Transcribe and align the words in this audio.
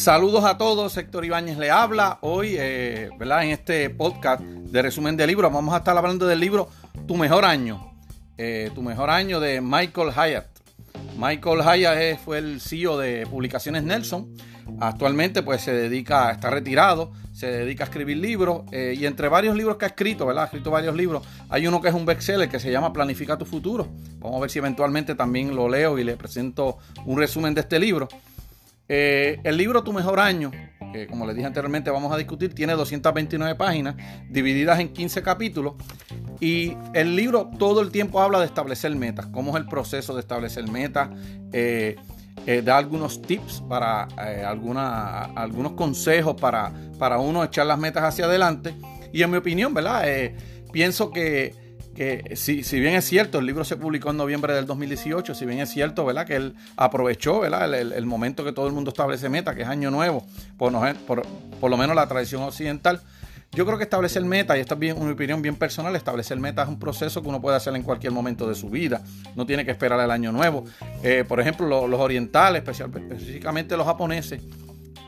Saludos 0.00 0.46
a 0.46 0.56
todos, 0.56 0.96
Héctor 0.96 1.26
Ibáñez 1.26 1.58
le 1.58 1.70
habla. 1.70 2.18
Hoy, 2.22 2.56
eh. 2.58 3.10
En 3.20 3.50
este 3.50 3.90
podcast 3.90 4.40
de 4.40 4.80
resumen 4.80 5.14
de 5.14 5.26
libros, 5.26 5.52
vamos 5.52 5.74
a 5.74 5.78
estar 5.78 5.94
hablando 5.94 6.26
del 6.26 6.40
libro 6.40 6.70
Tu 7.06 7.16
mejor 7.16 7.44
año. 7.44 7.92
Eh, 8.38 8.70
tu 8.74 8.80
mejor 8.80 9.10
año 9.10 9.40
de 9.40 9.60
Michael 9.60 10.12
Hyatt. 10.14 10.46
Michael 11.18 11.60
Hyatt 11.60 12.18
fue 12.24 12.38
el 12.38 12.62
CEO 12.62 12.96
de 12.96 13.26
Publicaciones 13.26 13.82
Nelson. 13.82 14.34
Actualmente, 14.78 15.42
pues 15.42 15.62
se 15.62 15.72
dedica, 15.72 16.30
está 16.30 16.50
retirado, 16.50 17.12
se 17.32 17.50
dedica 17.50 17.84
a 17.84 17.86
escribir 17.86 18.18
libros. 18.18 18.62
Eh, 18.72 18.94
y 18.96 19.06
entre 19.06 19.28
varios 19.28 19.56
libros 19.56 19.76
que 19.76 19.86
ha 19.86 19.88
escrito, 19.88 20.26
¿verdad? 20.26 20.44
Ha 20.44 20.46
escrito 20.46 20.70
varios 20.70 20.94
libros. 20.94 21.26
Hay 21.48 21.66
uno 21.66 21.80
que 21.80 21.88
es 21.88 21.94
un 21.94 22.06
bestseller 22.06 22.48
que 22.48 22.60
se 22.60 22.70
llama 22.70 22.92
Planifica 22.92 23.36
tu 23.36 23.44
futuro. 23.44 23.88
Vamos 24.18 24.38
a 24.38 24.40
ver 24.40 24.50
si 24.50 24.58
eventualmente 24.58 25.14
también 25.14 25.54
lo 25.54 25.68
leo 25.68 25.98
y 25.98 26.04
le 26.04 26.16
presento 26.16 26.78
un 27.06 27.18
resumen 27.18 27.54
de 27.54 27.62
este 27.62 27.78
libro. 27.78 28.08
Eh, 28.92 29.38
el 29.44 29.56
libro 29.56 29.84
Tu 29.84 29.92
Mejor 29.92 30.18
Año, 30.18 30.50
que 30.92 31.06
como 31.06 31.24
les 31.24 31.36
dije 31.36 31.46
anteriormente 31.46 31.92
vamos 31.92 32.12
a 32.12 32.16
discutir, 32.16 32.52
tiene 32.52 32.72
229 32.72 33.54
páginas 33.54 33.94
divididas 34.28 34.80
en 34.80 34.92
15 34.92 35.22
capítulos. 35.22 35.74
Y 36.40 36.76
el 36.92 37.14
libro 37.14 37.50
todo 37.56 37.82
el 37.82 37.92
tiempo 37.92 38.20
habla 38.20 38.40
de 38.40 38.46
establecer 38.46 38.94
metas, 38.96 39.26
cómo 39.26 39.56
es 39.56 39.62
el 39.62 39.68
proceso 39.68 40.14
de 40.14 40.20
establecer 40.20 40.68
metas, 40.68 41.10
eh, 41.52 41.94
eh, 42.46 42.62
da 42.62 42.78
algunos 42.78 43.22
tips 43.22 43.62
para 43.68 44.04
alguna, 44.46 45.24
algunos 45.34 45.72
consejos 45.72 46.40
para, 46.40 46.72
para 46.98 47.18
uno 47.18 47.44
echar 47.44 47.66
las 47.66 47.78
metas 47.78 48.04
hacia 48.04 48.24
adelante. 48.24 48.74
Y 49.12 49.22
en 49.22 49.30
mi 49.30 49.36
opinión, 49.36 49.74
¿verdad? 49.74 50.04
pienso 50.72 51.10
que 51.10 51.54
que 51.94 52.36
si, 52.36 52.62
si, 52.62 52.80
bien 52.80 52.94
es 52.94 53.04
cierto, 53.04 53.38
el 53.38 53.46
libro 53.46 53.64
se 53.64 53.76
publicó 53.76 54.10
en 54.10 54.16
noviembre 54.16 54.54
del 54.54 54.66
2018, 54.66 55.34
si 55.34 55.44
bien 55.44 55.60
es 55.60 55.70
cierto, 55.70 56.04
¿verdad? 56.04 56.26
Que 56.26 56.36
él 56.36 56.54
aprovechó, 56.76 57.40
¿verdad? 57.40 57.74
El, 57.74 58.06
momento 58.06 58.44
que 58.44 58.52
todo 58.52 58.66
el 58.66 58.72
mundo 58.72 58.90
establece 58.90 59.28
meta, 59.28 59.54
que 59.54 59.62
es 59.62 59.68
año 59.68 59.90
nuevo, 59.90 60.24
por, 60.56 60.72
por, 61.06 61.22
por 61.60 61.70
lo 61.70 61.76
menos 61.76 61.96
la 61.96 62.06
tradición 62.06 62.42
occidental. 62.42 63.00
Yo 63.52 63.66
creo 63.66 63.78
que 63.78 63.84
establecer 63.84 64.24
meta, 64.24 64.56
y 64.56 64.60
esta 64.60 64.74
es 64.74 64.80
bien, 64.80 64.96
una 64.96 65.10
opinión 65.10 65.42
bien 65.42 65.56
personal, 65.56 65.96
establecer 65.96 66.38
meta 66.38 66.62
es 66.62 66.68
un 66.68 66.78
proceso 66.78 67.20
que 67.20 67.28
uno 67.28 67.40
puede 67.40 67.56
hacer 67.56 67.74
en 67.74 67.82
cualquier 67.82 68.12
momento 68.12 68.48
de 68.48 68.54
su 68.54 68.70
vida. 68.70 69.02
No 69.34 69.44
tiene 69.44 69.64
que 69.64 69.72
esperar 69.72 69.98
el 69.98 70.10
año 70.12 70.30
nuevo. 70.30 70.64
Eh, 71.02 71.24
por 71.26 71.40
ejemplo, 71.40 71.88
los 71.88 72.00
orientales, 72.00 72.62
específicamente 72.64 73.76
los 73.76 73.86
japoneses, 73.86 74.40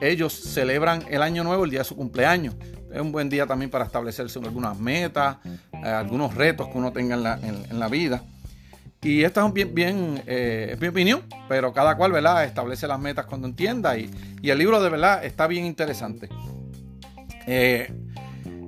ellos 0.00 0.32
celebran 0.32 1.04
el 1.08 1.22
año 1.22 1.44
nuevo 1.44 1.64
el 1.64 1.70
día 1.70 1.80
de 1.80 1.84
su 1.84 1.94
cumpleaños. 1.94 2.56
Es 2.92 3.00
un 3.00 3.12
buen 3.12 3.28
día 3.28 3.46
también 3.46 3.70
para 3.70 3.84
establecerse 3.84 4.40
algunas 4.40 4.76
metas, 4.76 5.36
eh, 5.72 5.88
algunos 5.88 6.34
retos 6.34 6.66
que 6.68 6.76
uno 6.76 6.92
tenga 6.92 7.38
en 7.40 7.78
la, 7.78 7.88
vida. 7.88 8.24
Y 9.00 9.22
esta 9.22 9.46
es 9.46 9.52
bien, 9.52 9.72
bien 9.72 10.22
eh, 10.26 10.76
mi 10.80 10.88
opinión, 10.88 11.22
pero 11.48 11.72
cada 11.72 11.96
cual, 11.96 12.10
¿verdad? 12.10 12.44
Establece 12.44 12.88
las 12.88 12.98
metas 12.98 13.26
cuando 13.26 13.46
entienda. 13.46 13.96
Y, 13.96 14.10
el 14.42 14.58
libro 14.58 14.82
de 14.82 14.90
verdad 14.90 15.24
está 15.24 15.46
bien 15.46 15.64
interesante. 15.64 16.28
Eh, 17.46 17.92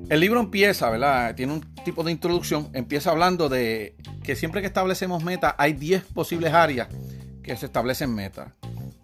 el 0.09 0.21
libro 0.21 0.41
empieza, 0.41 0.91
¿verdad? 0.91 1.35
Tiene 1.35 1.55
un 1.55 1.75
tipo 1.85 2.05
de 2.05 2.13
introducción. 2.13 2.69
Empieza 2.73 3.11
hablando 3.11 3.49
de 3.49 3.97
que 4.23 4.37
siempre 4.37 4.61
que 4.61 4.67
establecemos 4.67 5.23
metas, 5.25 5.55
hay 5.59 5.73
10 5.73 6.05
posibles 6.05 6.53
áreas 6.53 6.89
que 7.43 7.57
se 7.57 7.67
establecen 7.67 8.15
metas. 8.15 8.53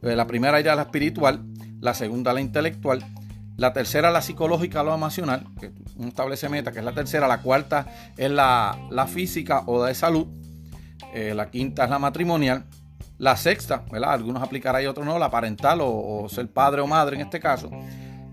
La 0.00 0.26
primera 0.26 0.58
es 0.58 0.64
la 0.64 0.82
espiritual, 0.82 1.44
la 1.80 1.94
segunda 1.94 2.32
la 2.32 2.40
intelectual, 2.40 3.04
la 3.56 3.72
tercera 3.72 4.10
la 4.10 4.22
psicológica, 4.22 4.82
lo 4.82 4.94
emocional, 4.94 5.46
que 5.60 5.72
uno 5.96 6.08
establece 6.08 6.48
meta, 6.48 6.72
que 6.72 6.78
es 6.78 6.84
la 6.84 6.92
tercera, 6.94 7.28
la 7.28 7.42
cuarta 7.42 7.86
es 8.16 8.30
la, 8.30 9.06
física 9.12 9.62
o 9.66 9.84
de 9.84 9.94
salud, 9.94 10.26
eh, 11.12 11.34
la 11.34 11.50
quinta 11.50 11.84
es 11.84 11.90
la 11.90 11.98
matrimonial, 11.98 12.64
la 13.18 13.36
sexta, 13.36 13.84
¿verdad? 13.92 14.14
Algunos 14.14 14.42
aplicarán 14.42 14.82
y 14.82 14.86
otros 14.86 15.04
no, 15.04 15.18
la 15.18 15.30
parental 15.30 15.80
o, 15.82 16.26
ser 16.30 16.50
padre 16.50 16.80
o 16.80 16.86
madre 16.86 17.16
en 17.16 17.22
este 17.22 17.38
caso, 17.38 17.70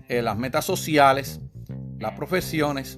eh, 0.08 0.22
las 0.22 0.38
metas 0.38 0.64
sociales, 0.64 1.40
las 1.98 2.12
profesiones, 2.12 2.96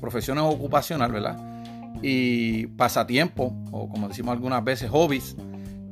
profesiones 0.00 0.44
ocupacionales, 0.44 1.14
¿verdad? 1.14 1.62
Y 2.02 2.66
pasatiempo, 2.68 3.54
o 3.70 3.88
como 3.88 4.08
decimos 4.08 4.32
algunas 4.32 4.62
veces, 4.62 4.90
hobbies, 4.90 5.36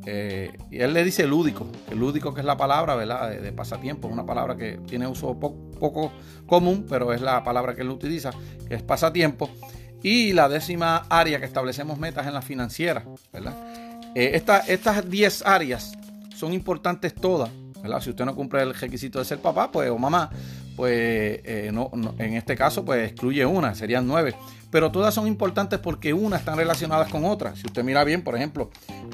eh, 0.08 0.56
y 0.70 0.78
él 0.78 0.94
le 0.94 1.02
dice 1.02 1.26
lúdico, 1.26 1.66
que 1.88 1.96
lúdico 1.96 2.32
que 2.32 2.40
es 2.40 2.46
la 2.46 2.56
palabra, 2.56 2.94
¿verdad? 2.94 3.28
De, 3.30 3.52
pasatiempo, 3.52 4.06
es 4.06 4.14
una 4.14 4.24
palabra 4.24 4.56
que 4.56 4.78
tiene 4.86 5.08
uso 5.08 5.38
poco, 5.38 6.12
común, 6.46 6.86
pero 6.88 7.12
es 7.12 7.20
la 7.20 7.42
palabra 7.42 7.74
que 7.74 7.82
él 7.82 7.90
utiliza, 7.90 8.30
que 8.68 8.76
es 8.76 8.82
pasatiempo. 8.82 9.50
Y 10.02 10.32
la 10.32 10.48
décima 10.48 11.06
área 11.10 11.40
que 11.40 11.44
establecemos 11.44 11.98
metas 11.98 12.26
en 12.28 12.34
la 12.34 12.42
financiera, 12.42 13.04
¿verdad? 13.32 13.54
Eh, 14.14 14.40
estas 14.68 15.10
10 15.10 15.44
áreas 15.44 15.98
son 16.36 16.52
importantes 16.52 17.12
todas, 17.12 17.50
¿verdad? 17.82 18.00
Si 18.00 18.10
usted 18.10 18.24
no 18.24 18.36
cumple 18.36 18.62
el 18.62 18.74
requisito 18.74 19.18
de 19.18 19.24
ser 19.24 19.40
papá, 19.40 19.72
pues 19.72 19.90
o 19.90 19.98
mamá, 19.98 20.30
pues 20.76 21.40
eh, 21.44 21.70
no, 21.72 21.90
en 22.18 22.34
este 22.34 22.54
caso, 22.54 22.84
pues 22.84 23.10
excluye 23.10 23.44
una, 23.46 23.74
serían 23.74 24.06
nueve. 24.06 24.34
Pero 24.70 24.92
todas 24.92 25.14
son 25.14 25.26
importantes 25.26 25.78
porque 25.78 26.12
unas 26.12 26.40
están 26.40 26.58
relacionadas 26.58 27.08
con 27.08 27.24
otras. 27.24 27.58
Si 27.58 27.66
usted 27.66 27.82
mira 27.82 28.04
bien, 28.04 28.22
por 28.22 28.36
ejemplo, 28.36 28.70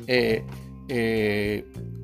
eh, 0.06 0.44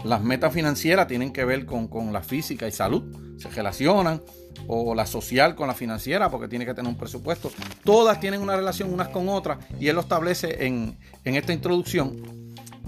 las 0.04 0.22
metas 0.22 0.52
financieras 0.52 1.08
tienen 1.08 1.32
que 1.32 1.44
ver 1.44 1.66
con, 1.66 2.12
la 2.12 2.22
física 2.22 2.68
y 2.68 2.72
salud, 2.72 3.36
se 3.38 3.48
relacionan, 3.50 4.22
o 4.66 4.94
la 4.94 5.06
social 5.06 5.54
con 5.54 5.68
la 5.68 5.74
financiera, 5.74 6.30
porque 6.30 6.48
tiene 6.48 6.66
que 6.66 6.74
tener 6.74 6.88
un 6.90 6.98
presupuesto. 6.98 7.50
Todas 7.84 8.20
tienen 8.20 8.40
una 8.40 8.56
relación 8.56 8.92
unas 8.92 9.08
con 9.08 9.28
otras, 9.28 9.58
y 9.80 9.88
él 9.88 9.94
lo 9.94 10.02
establece 10.02 10.66
en, 10.66 10.98
esta 11.24 11.52
introducción. 11.52 12.16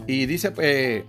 Y 0.07 0.27
dice, 0.27 0.53
eh, 0.59 1.05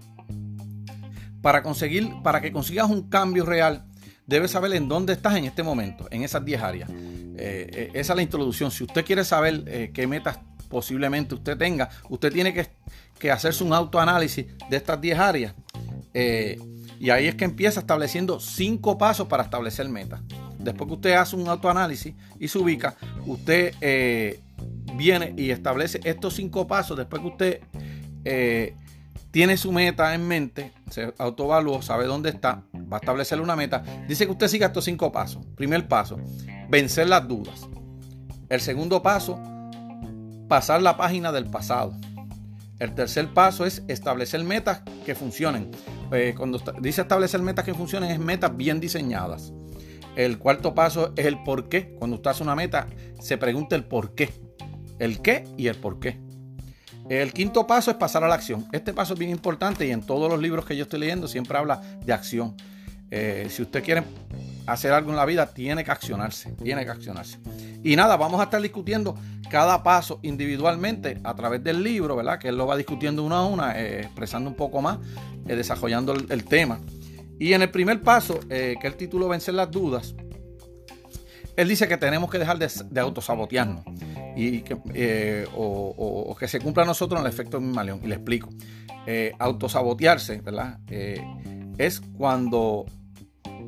para 1.41 1.63
conseguir, 1.63 2.09
para 2.23 2.41
que 2.41 2.51
consigas 2.51 2.89
un 2.89 3.09
cambio 3.09 3.45
real, 3.45 3.85
debes 4.25 4.51
saber 4.51 4.73
en 4.73 4.87
dónde 4.87 5.13
estás 5.13 5.35
en 5.35 5.45
este 5.45 5.63
momento, 5.63 6.07
en 6.11 6.23
esas 6.23 6.43
10 6.43 6.61
áreas. 6.61 6.89
Eh, 7.37 7.91
esa 7.93 8.13
es 8.13 8.17
la 8.17 8.21
introducción. 8.21 8.71
Si 8.71 8.83
usted 8.83 9.05
quiere 9.05 9.23
saber 9.23 9.91
qué 9.91 10.07
metas 10.07 10.39
posiblemente 10.71 11.35
usted 11.35 11.57
tenga, 11.57 11.89
usted 12.09 12.31
tiene 12.31 12.53
que, 12.53 13.29
hacerse 13.29 13.63
un 13.63 13.73
autoanálisis 13.73 14.47
de 14.69 14.77
estas 14.77 14.99
10 14.99 15.19
áreas. 15.19 15.53
Eh, 16.13 16.59
y 16.99 17.09
ahí 17.09 17.27
es 17.27 17.35
que 17.35 17.45
empieza 17.45 17.81
estableciendo 17.81 18.39
cinco 18.39 18.97
pasos 18.97 19.27
para 19.27 19.43
establecer 19.43 19.87
metas. 19.89 20.21
Después 20.57 20.87
que 20.87 20.93
usted 20.93 21.13
hace 21.13 21.35
un 21.35 21.47
autoanálisis 21.47 22.15
y 22.39 22.47
se 22.47 22.57
ubica, 22.57 22.95
usted 23.25 23.75
eh, 23.81 24.39
viene 24.95 25.33
y 25.37 25.51
establece 25.51 25.99
estos 26.03 26.35
cinco 26.35 26.67
pasos. 26.67 26.97
Después 26.97 27.21
que 27.21 27.27
usted 27.27 27.61
eh, 28.23 28.75
tiene 29.31 29.55
su 29.57 29.71
meta 29.71 30.13
en 30.13 30.27
mente, 30.27 30.73
se 30.89 31.13
autoevalúa, 31.17 31.81
sabe 31.81 32.05
dónde 32.05 32.29
está, 32.29 32.63
va 32.75 32.97
a 32.97 32.99
establecer 32.99 33.39
una 33.39 33.55
meta. 33.55 33.83
Dice 34.07 34.25
que 34.25 34.31
usted 34.31 34.49
siga 34.49 34.67
estos 34.67 34.85
cinco 34.85 35.11
pasos. 35.11 35.45
Primer 35.55 35.87
paso, 35.87 36.17
vencer 36.69 37.07
las 37.07 37.27
dudas. 37.27 37.67
El 38.49 38.59
segundo 38.59 39.01
paso, 39.01 39.39
pasar 40.49 40.81
la 40.81 40.97
página 40.97 41.31
del 41.31 41.45
pasado. 41.45 41.93
El 42.79 42.93
tercer 42.93 43.33
paso 43.33 43.65
es 43.65 43.83
establecer 43.87 44.43
metas 44.43 44.81
que 45.05 45.15
funcionen. 45.15 45.71
Eh, 46.11 46.33
cuando 46.35 46.59
dice 46.81 47.01
establecer 47.01 47.41
metas 47.41 47.63
que 47.63 47.73
funcionen, 47.73 48.11
es 48.11 48.19
metas 48.19 48.55
bien 48.57 48.79
diseñadas. 48.79 49.53
El 50.15 50.39
cuarto 50.39 50.75
paso 50.75 51.13
es 51.15 51.25
el 51.25 51.41
por 51.43 51.69
qué. 51.69 51.95
Cuando 51.97 52.17
usted 52.17 52.31
hace 52.31 52.43
una 52.43 52.55
meta, 52.55 52.87
se 53.21 53.37
pregunta 53.37 53.77
el 53.77 53.85
por 53.85 54.13
qué. 54.13 54.33
El 54.99 55.21
qué 55.21 55.45
y 55.57 55.67
el 55.67 55.75
por 55.75 55.99
qué. 55.99 56.19
El 57.19 57.33
quinto 57.33 57.67
paso 57.67 57.91
es 57.91 57.97
pasar 57.97 58.23
a 58.23 58.29
la 58.29 58.35
acción. 58.35 58.65
Este 58.71 58.93
paso 58.93 59.15
es 59.15 59.19
bien 59.19 59.31
importante 59.31 59.85
y 59.85 59.91
en 59.91 60.01
todos 60.01 60.31
los 60.31 60.39
libros 60.39 60.63
que 60.63 60.77
yo 60.77 60.83
estoy 60.83 61.01
leyendo 61.01 61.27
siempre 61.27 61.57
habla 61.57 61.81
de 62.05 62.13
acción. 62.13 62.55
Eh, 63.09 63.47
si 63.49 63.63
usted 63.63 63.83
quiere 63.83 64.03
hacer 64.65 64.93
algo 64.93 65.09
en 65.09 65.17
la 65.17 65.25
vida, 65.25 65.47
tiene 65.47 65.83
que 65.83 65.91
accionarse. 65.91 66.53
Tiene 66.63 66.85
que 66.85 66.91
accionarse. 66.91 67.37
Y 67.83 67.97
nada, 67.97 68.15
vamos 68.15 68.39
a 68.39 68.45
estar 68.45 68.61
discutiendo 68.61 69.17
cada 69.49 69.83
paso 69.83 70.19
individualmente 70.21 71.19
a 71.25 71.35
través 71.35 71.61
del 71.61 71.83
libro, 71.83 72.15
¿verdad? 72.15 72.39
Que 72.39 72.47
él 72.47 72.55
lo 72.55 72.65
va 72.65 72.77
discutiendo 72.77 73.25
uno 73.25 73.35
a 73.35 73.45
una, 73.45 73.77
eh, 73.77 74.03
expresando 74.03 74.49
un 74.49 74.55
poco 74.55 74.81
más, 74.81 74.99
eh, 75.49 75.57
desarrollando 75.57 76.13
el, 76.13 76.45
tema. 76.45 76.79
Y 77.37 77.51
en 77.51 77.61
el 77.61 77.71
primer 77.71 78.01
paso, 78.01 78.39
eh, 78.49 78.75
que 78.79 78.87
el 78.87 78.95
título 78.95 79.27
Vencer 79.27 79.55
las 79.55 79.69
dudas, 79.69 80.15
él 81.57 81.67
dice 81.67 81.89
que 81.89 81.97
tenemos 81.97 82.31
que 82.31 82.39
dejar 82.39 82.57
de, 82.57 83.01
autosabotearnos 83.01 83.83
y 84.35 84.61
que, 84.61 85.47
o, 85.55 86.35
que 86.39 86.47
se 86.47 86.59
cumpla 86.59 86.83
a 86.83 86.85
nosotros 86.85 87.21
el 87.21 87.27
efecto 87.27 87.59
de 87.59 87.65
Mimaleón. 87.65 88.01
Y 88.03 88.07
le 88.07 88.15
explico. 88.15 88.49
autosabotearse, 89.39 90.41
¿verdad? 90.41 90.79
es 91.77 92.01
cuando 92.17 92.85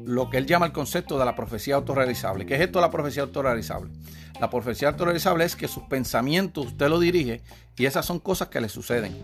lo 0.06 0.30
que 0.30 0.38
él 0.38 0.46
llama 0.46 0.66
el 0.66 0.72
concepto 0.72 1.18
de 1.18 1.26
la 1.26 1.36
profecía 1.36 1.76
autorrealizable. 1.76 2.46
¿Qué 2.46 2.56
es 2.56 2.62
esto 2.62 2.80
de 2.80 2.86
la 2.86 2.92
profecía 2.92 3.24
autorrealizable? 3.24 3.92
La 4.40 4.50
profecía 4.50 4.90
autorrealizable 4.90 5.46
es 5.46 5.56
que 5.56 5.68
sus 5.68 5.84
pensamientos 5.84 6.68
usted 6.68 6.90
lo 6.90 7.00
dirige 7.00 7.42
y 7.78 7.86
esas 7.86 8.06
son 8.06 8.20
cosas 8.20 8.50
que 8.50 8.62
le 8.62 8.70
suceden. 8.70 9.16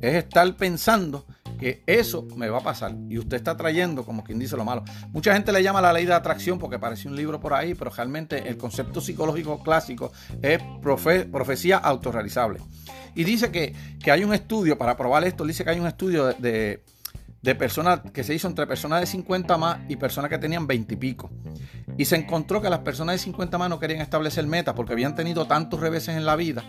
Es 0.00 0.14
estar 0.14 0.56
pensando 0.56 1.26
que 1.58 1.82
eso 1.86 2.26
me 2.36 2.48
va 2.48 2.58
a 2.58 2.62
pasar. 2.62 2.94
Y 3.08 3.18
usted 3.18 3.36
está 3.36 3.56
trayendo, 3.56 4.04
como 4.04 4.24
quien 4.24 4.38
dice 4.38 4.56
lo 4.56 4.64
malo. 4.64 4.84
Mucha 5.12 5.34
gente 5.34 5.52
le 5.52 5.62
llama 5.62 5.80
la 5.80 5.92
ley 5.92 6.06
de 6.06 6.14
atracción 6.14 6.58
porque 6.58 6.78
parece 6.78 7.08
un 7.08 7.16
libro 7.16 7.40
por 7.40 7.52
ahí, 7.54 7.74
pero 7.74 7.90
realmente 7.90 8.48
el 8.48 8.56
concepto 8.56 9.00
psicológico 9.00 9.62
clásico 9.62 10.12
es 10.40 10.60
profecía 10.80 11.78
autorrealizable. 11.78 12.60
Y 13.14 13.24
dice 13.24 13.50
que, 13.50 13.74
hay 14.10 14.24
un 14.24 14.32
estudio, 14.32 14.78
para 14.78 14.96
probar 14.96 15.24
esto, 15.24 15.44
dice 15.44 15.64
que 15.64 15.70
hay 15.70 15.80
un 15.80 15.86
estudio 15.86 16.26
de, 16.26 16.82
de, 17.42 17.54
personas 17.54 18.00
que 18.12 18.22
se 18.22 18.34
hizo 18.34 18.46
entre 18.46 18.66
personas 18.66 19.00
de 19.00 19.06
50 19.06 19.58
más 19.58 19.78
y 19.88 19.96
personas 19.96 20.30
que 20.30 20.38
tenían 20.38 20.66
20 20.66 20.94
y 20.94 20.96
pico. 20.96 21.30
Y 21.96 22.04
se 22.04 22.16
encontró 22.16 22.62
que 22.62 22.70
las 22.70 22.80
personas 22.80 23.14
de 23.14 23.18
50 23.18 23.58
más 23.58 23.68
no 23.68 23.80
querían 23.80 24.00
establecer 24.00 24.46
metas 24.46 24.74
porque 24.74 24.92
habían 24.92 25.16
tenido 25.16 25.46
tantos 25.46 25.80
reveses 25.80 26.16
en 26.16 26.24
la 26.24 26.36
vida 26.36 26.62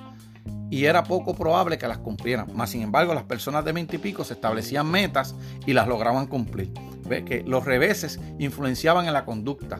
y 0.69 0.85
era 0.85 1.03
poco 1.03 1.35
probable 1.35 1.77
que 1.77 1.87
las 1.87 1.97
cumplieran. 1.97 2.47
Más 2.53 2.69
sin 2.69 2.81
embargo, 2.81 3.13
las 3.13 3.23
personas 3.23 3.65
de 3.65 3.71
20 3.71 3.95
y 3.95 3.99
pico 3.99 4.23
se 4.23 4.33
establecían 4.33 4.89
metas 4.89 5.35
y 5.65 5.73
las 5.73 5.87
lograban 5.87 6.27
cumplir. 6.27 6.71
¿Ve? 7.07 7.25
Que 7.25 7.43
los 7.43 7.65
reveses 7.65 8.19
influenciaban 8.37 9.07
en 9.07 9.13
la 9.13 9.25
conducta. 9.25 9.79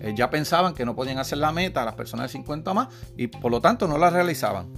Eh, 0.00 0.14
ya 0.16 0.30
pensaban 0.30 0.74
que 0.74 0.86
no 0.86 0.96
podían 0.96 1.18
hacer 1.18 1.38
la 1.38 1.52
meta 1.52 1.82
a 1.82 1.84
las 1.84 1.94
personas 1.94 2.26
de 2.26 2.32
50 2.32 2.72
más 2.72 2.88
y 3.16 3.26
por 3.26 3.50
lo 3.50 3.60
tanto 3.60 3.86
no 3.86 3.98
la 3.98 4.08
realizaban. 4.08 4.72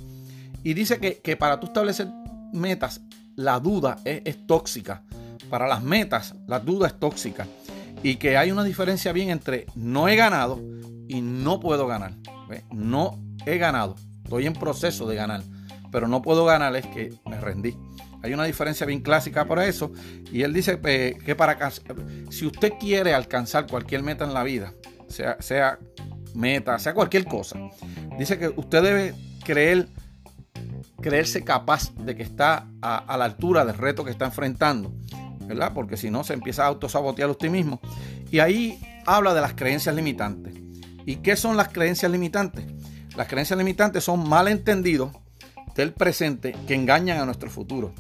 Y 0.65 0.75
dice 0.75 0.99
que, 0.99 1.37
para 1.37 1.59
tú 1.59 1.67
establecer 1.67 2.09
metas, 2.53 3.01
la 3.35 3.59
duda 3.59 3.97
es, 4.05 4.47
tóxica. 4.47 5.03
Para 5.51 5.67
las 5.67 5.83
metas, 5.83 6.35
la 6.47 6.61
duda 6.61 6.87
es 6.87 6.99
tóxica. 6.99 7.47
Y 8.03 8.17
que 8.17 8.37
hay 8.37 8.51
una 8.51 8.65
diferencia 8.65 9.13
bien 9.13 9.31
entre 9.31 9.67
no 9.75 10.09
he 10.09 10.17
ganado 10.17 10.61
y 11.09 11.21
no 11.21 11.61
puedo 11.61 11.87
ganar. 11.87 12.15
No 12.71 13.19
he 13.45 13.59
ganado. 13.59 13.97
Estoy 14.33 14.47
en 14.47 14.55
proceso 14.55 15.07
de 15.07 15.15
ganar. 15.15 15.43
Pero 15.91 16.09
no 16.09 16.23
puedo 16.23 16.47
ganar 16.47 16.75
es 16.75 16.87
que 16.87 17.13
me 17.27 17.39
rendí. 17.39 17.77
Hay 18.23 18.33
una 18.33 18.45
diferencia 18.45 18.87
bien 18.87 19.03
clásica 19.03 19.45
por 19.45 19.59
eso. 19.59 19.93
Y 20.33 20.41
él 20.41 20.55
dice 20.55 20.81
eh, 20.85 21.19
que 21.23 21.35
para 21.35 21.71
si 22.31 22.47
usted 22.47 22.73
quiere 22.81 23.13
alcanzar 23.13 23.67
cualquier 23.67 24.03
meta 24.03 24.25
en 24.25 24.33
la 24.33 24.43
vida, 24.43 24.73
sea, 25.07 25.79
meta, 26.33 26.79
sea 26.79 26.95
cualquier 26.95 27.27
cosa, 27.27 27.59
dice 28.19 28.39
que 28.39 28.49
usted 28.49 28.83
debe 28.83 29.15
creer 29.45 29.87
creerse 31.03 31.45
capaz 31.45 31.95
de 31.97 32.17
que 32.17 32.23
está 32.23 32.69
a, 32.81 33.17
la 33.19 33.27
altura 33.27 33.67
del 33.67 33.77
reto 33.77 34.03
que 34.03 34.13
está 34.13 34.25
enfrentando, 34.25 34.95
¿verdad? 35.41 35.73
Porque 35.75 35.99
si 35.99 36.11
no, 36.11 36.25
se 36.25 36.33
empieza 36.33 36.65
a 36.65 36.69
autosabotear 36.69 37.29
usted 37.29 37.51
mismo. 37.51 37.83
Y 38.31 38.39
ahí 38.39 38.81
habla 39.05 39.35
de 39.35 39.43
las 39.43 39.53
creencias 39.53 39.95
limitantes. 39.95 40.55
¿Y 41.05 41.17
qué 41.17 41.37
son 41.37 41.59
las 41.59 41.69
creencias 41.69 42.11
limitantes? 42.11 42.65
Las 43.17 43.29
creencias 43.29 43.59
limitantes 43.59 44.05
son 44.05 44.29
malentendidos 44.29 45.11
del 45.75 45.93
presente 45.93 46.55
que 46.67 46.75
engañan 46.75 47.19
a 47.19 47.25
nuestro 47.25 47.51
futuro. 47.51 47.93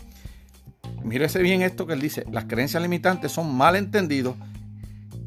Mírese 1.03 1.43
bien 1.43 1.63
esto 1.63 1.87
que 1.87 1.95
él 1.95 2.01
dice. 2.01 2.25
Las 2.31 2.45
creencias 2.45 2.83
limitantes 2.83 3.33
son 3.33 3.55
malentendidos 3.55 4.37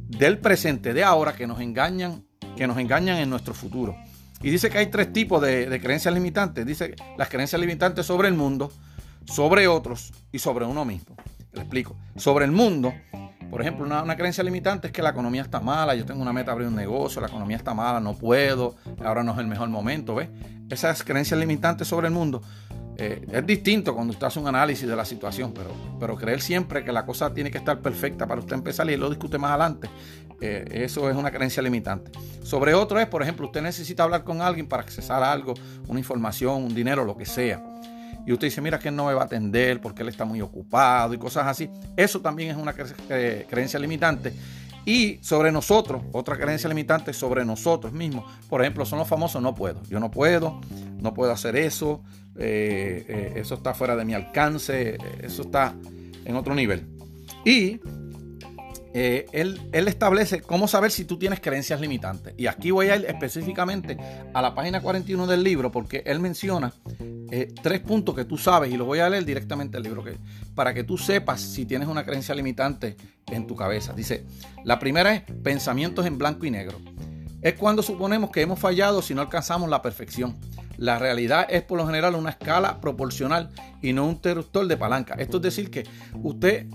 del 0.08 0.40
presente, 0.40 0.94
de 0.94 1.04
ahora, 1.04 1.34
que 1.34 1.48
nos 1.48 1.60
engañan, 1.60 2.26
que 2.56 2.68
nos 2.68 2.78
engañan 2.78 3.18
en 3.18 3.30
nuestro 3.30 3.54
futuro. 3.54 3.96
Y 4.42 4.50
dice 4.50 4.70
que 4.70 4.78
hay 4.78 4.88
tres 4.88 5.12
tipos 5.12 5.42
de, 5.42 5.80
creencias 5.82 6.14
limitantes. 6.14 6.66
Dice 6.66 6.96
las 7.18 7.30
creencias 7.30 7.60
limitantes 7.60 8.06
sobre 8.06 8.28
el 8.28 8.36
mundo, 8.36 8.72
sobre 9.26 9.68
otros 9.68 10.14
y 10.32 10.40
sobre 10.40 10.66
uno 10.66 10.86
mismo. 10.86 11.16
Le 11.52 11.62
explico. 11.62 11.96
Sobre 12.16 12.46
el 12.46 12.52
mundo, 12.52 12.94
por 13.50 13.62
ejemplo, 13.62 13.86
una, 13.86 14.16
creencia 14.16 14.44
limitante 14.44 14.88
es 14.88 14.94
que 14.94 15.02
la 15.02 15.12
economía 15.12 15.42
está 15.42 15.60
mala, 15.60 15.96
yo 15.96 16.06
tengo 16.06 16.22
una 16.22 16.34
meta 16.34 16.48
de 16.48 16.52
abrir 16.54 16.68
un 16.68 16.76
negocio, 16.76 17.22
la 17.22 17.28
economía 17.28 17.58
está 17.58 17.74
mala, 17.74 18.00
no 18.00 18.14
puedo, 18.16 18.76
ahora 19.04 19.24
no 19.24 19.34
es 19.34 19.40
el 19.40 19.48
mejor 19.48 19.70
momento, 19.70 20.16
¿ves? 20.16 20.30
Esas 20.70 21.04
creencias 21.04 21.40
limitantes 21.40 21.88
sobre 21.88 22.08
el 22.08 22.14
mundo 22.14 22.42
eh, 22.98 23.26
es 23.32 23.46
distinto 23.46 23.94
cuando 23.94 24.14
usted 24.14 24.28
hace 24.28 24.40
un 24.40 24.48
análisis 24.48 24.88
de 24.88 24.96
la 24.96 25.06
situación, 25.06 25.54
pero, 25.54 25.72
pero 26.00 26.16
creer 26.16 26.42
siempre 26.42 26.84
que 26.84 26.92
la 26.92 27.06
cosa 27.06 27.34
tiene 27.34 27.52
que 27.52 27.58
estar 27.58 27.80
perfecta 27.80 28.26
para 28.26 28.40
usted 28.40 28.56
empezar 28.56 28.90
y 28.90 28.96
lo 28.96 29.10
discute 29.10 29.38
más 29.38 29.52
adelante, 29.52 29.90
eh, 30.42 30.66
eso 30.72 31.10
es 31.10 31.16
una 31.16 31.32
creencia 31.32 31.62
limitante. 31.62 32.12
Sobre 32.44 32.74
otro 32.74 33.00
es, 33.00 33.08
por 33.08 33.22
ejemplo, 33.22 33.48
usted 33.48 33.62
necesita 33.62 34.04
hablar 34.04 34.24
con 34.24 34.42
alguien 34.42 34.68
para 34.68 34.84
accesar 34.84 35.24
algo, 35.24 35.54
una 35.88 36.00
información, 36.00 36.64
un 36.64 36.76
dinero, 36.76 37.04
lo 37.04 37.18
que 37.18 37.26
sea. 37.26 37.64
Y 38.26 38.34
usted 38.34 38.48
dice, 38.48 38.62
mira 38.62 38.80
que 38.80 38.90
él 38.90 38.96
no 38.96 39.06
me 39.06 39.14
va 39.14 39.24
a 39.24 39.26
atender 39.26 39.80
porque 39.80 40.02
él 40.02 40.10
está 40.10 40.26
muy 40.26 40.42
ocupado 40.42 41.14
y 41.14 41.18
cosas 41.18 41.46
así. 41.48 41.70
Eso 41.96 42.22
también 42.22 42.52
es 42.52 42.58
una 42.58 42.74
eh, 43.10 43.46
creencia 43.50 43.80
limitante. 43.80 44.34
Y 44.86 45.18
sobre 45.22 45.52
nosotros, 45.52 46.04
otra 46.12 46.38
creencia 46.38 46.70
limitante 46.70 47.12
sobre 47.14 47.44
nosotros 47.44 47.92
mismos. 47.92 48.26
Por 48.50 48.62
ejemplo, 48.62 48.86
son 48.86 49.00
los 49.00 49.08
famosos 49.08 49.42
no 49.42 49.56
puedo. 49.56 49.82
Yo 49.84 50.00
no 50.00 50.12
puedo, 50.12 50.62
no 51.00 51.14
puedo 51.14 51.32
hacer 51.32 51.56
eso, 51.56 52.04
eh, 52.38 53.34
eso 53.36 53.56
está 53.56 53.74
fuera 53.74 53.96
de 53.96 54.06
mi 54.06 54.14
alcance, 54.14 54.98
eso 55.22 55.42
está 55.44 55.74
en 56.24 56.36
otro 56.36 56.54
nivel. 56.54 56.86
Y 57.44 57.80
eh, 58.98 59.26
él, 59.34 59.60
establece 59.74 60.40
cómo 60.40 60.70
saber 60.70 60.90
si 60.90 61.04
tú 61.04 61.20
tienes 61.20 61.42
creencias 61.42 61.82
limitantes. 61.82 62.34
Y 62.38 62.48
aquí 62.48 62.72
voy 62.72 62.88
a 62.88 62.96
ir 62.96 63.06
específicamente 63.10 63.98
a 64.34 64.42
la 64.42 64.56
página 64.56 64.80
41 64.80 65.28
del 65.28 65.44
libro 65.44 65.70
porque 65.70 66.02
él 66.06 66.22
menciona 66.22 66.72
eh, 67.30 67.54
tres 67.62 67.82
puntos 67.82 68.16
que 68.16 68.24
tú 68.24 68.38
sabes 68.38 68.72
y 68.72 68.78
lo 68.78 68.86
voy 68.86 69.00
a 69.00 69.10
leer 69.10 69.26
directamente 69.26 69.76
el 69.76 69.84
libro 69.84 70.06
para 70.56 70.74
que 70.74 70.86
tú 70.86 70.98
sepas 70.98 71.42
si 71.42 71.66
tienes 71.66 71.90
una 71.90 72.06
creencia 72.06 72.34
limitante 72.34 72.96
en 73.26 73.48
tu 73.48 73.58
cabeza. 73.58 73.92
Dice, 73.92 74.24
la 74.64 74.80
primera 74.80 75.14
es 75.14 75.24
pensamientos 75.44 76.06
en 76.06 76.18
blanco 76.18 76.46
y 76.46 76.52
negro. 76.52 76.80
Es 77.42 77.56
cuando 77.56 77.84
suponemos 77.84 78.30
que 78.30 78.44
hemos 78.44 78.60
fallado 78.60 79.02
si 79.02 79.14
no 79.14 79.20
alcanzamos 79.20 79.70
la 79.70 79.82
perfección. 79.82 80.38
La 80.78 81.00
realidad 81.00 81.48
es 81.50 81.64
por 81.64 81.78
lo 81.78 81.86
general 81.86 82.16
una 82.16 82.30
escala 82.30 82.80
proporcional 82.80 83.52
y 83.82 83.92
no 83.92 84.06
un 84.06 84.12
interruptor 84.12 84.68
de 84.68 84.78
palanca. 84.78 85.16
Esto 85.16 85.36
es 85.38 85.44
decir 85.44 85.70
que 85.70 85.84
usted 86.24 86.68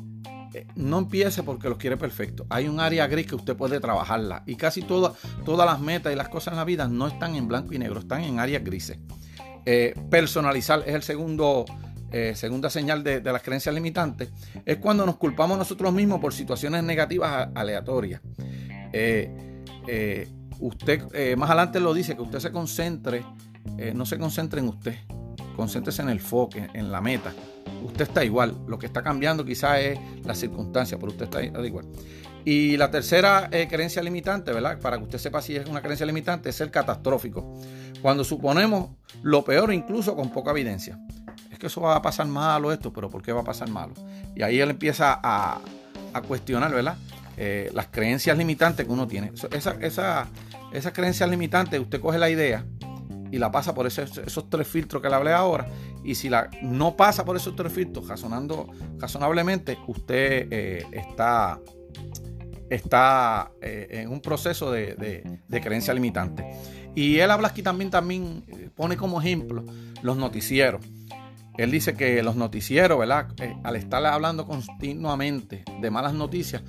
no 0.75 0.99
empiece 0.99 1.43
porque 1.43 1.69
los 1.69 1.79
quiere 1.79 1.97
perfecto. 1.97 2.47
Hay 2.49 2.69
un 2.69 2.81
área 2.81 3.07
gris 3.07 3.27
que 3.27 3.35
usted 3.35 3.57
puede 3.57 3.81
trabajarla. 3.81 4.43
Y 4.47 4.57
casi 4.57 4.83
todas 4.83 5.17
las 5.47 5.81
metas 5.81 6.13
y 6.13 6.17
las 6.17 6.29
cosas 6.29 6.53
en 6.53 6.59
la 6.59 6.65
vida 6.65 6.89
no 6.89 7.07
están 7.07 7.35
en 7.37 7.49
blanco 7.49 7.73
y 7.75 7.79
negro, 7.79 8.01
están 8.01 8.25
en 8.25 8.39
áreas 8.39 8.65
grises. 8.65 8.99
Eh, 9.67 9.95
personalizar 10.11 10.83
es 10.87 10.95
el 10.95 11.03
segundo, 11.03 11.65
eh, 12.13 12.33
segunda 12.35 12.71
señal 12.71 13.05
de, 13.05 13.21
las 13.23 13.43
creencias 13.43 13.75
limitantes. 13.75 14.31
Es 14.65 14.79
cuando 14.79 15.07
nos 15.07 15.17
culpamos 15.17 15.59
nosotros 15.59 15.93
mismos 15.93 16.21
por 16.21 16.33
situaciones 16.33 16.83
negativas 16.83 17.49
aleatorias. 17.55 18.21
usted 20.59 21.37
más 21.37 21.51
adelante 21.51 21.81
lo 21.81 21.95
dice, 21.95 22.17
que 22.17 22.23
usted 22.23 22.41
se 22.41 22.51
concentre, 22.51 23.25
no 23.95 24.05
se 24.05 24.19
concentre 24.19 24.61
en 24.61 24.69
usted, 24.69 24.97
concéntrese 25.57 26.03
en 26.03 26.09
el 26.09 26.21
foque, 26.21 26.69
en 26.75 26.91
la 26.91 27.01
meta 27.01 27.33
usted 27.85 28.03
está 28.03 28.25
igual. 28.25 28.57
Lo 28.67 28.79
que 28.79 28.87
está 28.87 29.03
cambiando 29.03 29.45
quizás 29.45 29.79
es 29.81 29.99
la 30.25 30.35
circunstancia, 30.35 30.99
pero 30.99 31.13
usted 31.13 31.25
está 31.25 31.43
igual. 31.43 31.87
Y 32.45 32.77
la 32.77 32.91
tercera 32.91 33.49
eh, 33.53 33.69
creencia 33.69 34.03
limitante, 34.03 34.53
¿verdad? 34.53 34.79
Para 34.79 34.97
que 34.97 35.05
usted 35.05 35.19
sepa 35.19 35.43
si 35.43 35.57
es 35.57 35.69
una 35.69 35.83
creencia 35.83 36.07
limitante, 36.07 36.49
es 36.49 36.61
el 36.61 36.71
catastrófico. 36.71 37.55
Cuando 38.01 38.25
suponemos 38.25 38.91
lo 39.23 39.45
peor 39.45 39.73
incluso 39.73 40.17
con 40.17 40.31
poca 40.31 40.53
evidencia. 40.53 40.99
Es 41.51 41.59
que 41.59 41.67
eso 41.67 41.83
va 41.83 41.97
a 41.97 42.03
pasar 42.03 42.27
malo 42.27 42.73
esto, 42.73 42.93
pero 42.93 43.11
¿por 43.11 43.23
qué 43.23 43.33
va 43.33 43.43
a 43.43 43.45
pasar 43.45 43.69
malo? 43.69 43.93
Y 44.35 44.43
ahí 44.43 44.59
él 44.61 44.71
empieza 44.71 45.21
a, 45.23 45.61
cuestionar, 46.27 46.73
¿verdad? 46.73 46.97
Eh, 47.37 47.71
las 47.75 47.87
creencias 47.89 48.37
limitantes 48.37 48.87
que 48.87 48.93
uno 48.93 49.07
tiene. 49.07 49.33
Esa, 49.53 49.73
esa, 49.81 50.29
esas 50.73 50.93
creencias 50.93 51.29
limitantes, 51.29 51.79
usted 51.79 52.01
coge 52.01 52.19
la 52.19 52.31
idea 52.31 52.65
y 53.31 53.39
la 53.39 53.51
pasa 53.51 53.75
por 53.75 53.87
esos, 53.87 54.19
esos 54.19 54.49
tres 54.51 54.67
filtros 54.67 55.03
que 55.03 55.09
le 55.09 55.15
hablé 55.15 55.33
ahora 55.33 55.67
y 56.03 56.15
si 56.15 56.29
la, 56.29 56.51
no 56.63 56.97
pasa 56.97 57.25
por 57.25 57.37
esos 57.37 57.55
tres 57.55 57.73
filtros 57.73 58.09
razonando, 58.09 58.69
razonablemente, 58.99 59.79
usted 59.87 60.49
eh, 60.51 60.87
está, 60.93 61.61
está 62.69 63.53
eh, 63.61 63.87
en 63.91 64.11
un 64.11 64.21
proceso 64.21 64.71
de, 64.71 65.41
creencia 65.63 65.93
limitante. 65.93 66.45
Y 66.95 67.19
él 67.19 67.31
habla 67.31 67.49
aquí 67.49 67.63
también, 67.63 67.91
también 67.91 68.45
eh, 68.49 68.71
pone 68.75 68.97
como 68.97 69.21
ejemplo 69.21 69.65
los 70.03 70.17
noticieros. 70.17 70.85
Él 71.59 71.71
dice 71.71 71.95
que 71.95 72.23
los 72.23 72.37
noticieros, 72.37 72.99
¿verdad? 72.99 73.29
al 73.65 73.77
estar 73.77 74.05
hablando 74.07 74.47
continuamente 74.47 75.65
de 75.81 75.91
malas 75.91 76.15
noticias, 76.15 76.63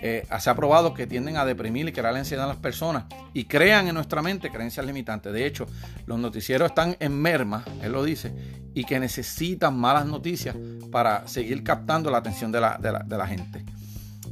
eh, 0.00 0.26
se 0.38 0.50
ha 0.50 0.54
probado 0.54 0.94
que 0.94 1.06
tienden 1.06 1.36
a 1.36 1.44
deprimir 1.44 1.88
y 1.88 1.92
crear 1.92 2.14
ansiedad 2.14 2.44
en 2.44 2.50
las 2.50 2.58
personas 2.58 3.04
y 3.32 3.44
crean 3.44 3.88
en 3.88 3.94
nuestra 3.94 4.22
mente 4.22 4.50
creencias 4.50 4.84
limitantes. 4.84 5.32
De 5.32 5.46
hecho, 5.46 5.66
los 6.06 6.18
noticieros 6.18 6.68
están 6.68 6.96
en 7.00 7.20
merma, 7.20 7.64
él 7.82 7.92
lo 7.92 8.04
dice, 8.04 8.32
y 8.74 8.84
que 8.84 9.00
necesitan 9.00 9.76
malas 9.78 10.06
noticias 10.06 10.56
para 10.92 11.26
seguir 11.26 11.64
captando 11.64 12.10
la 12.10 12.18
atención 12.18 12.52
de 12.52 12.60
la, 12.60 13.26
gente. 13.26 13.64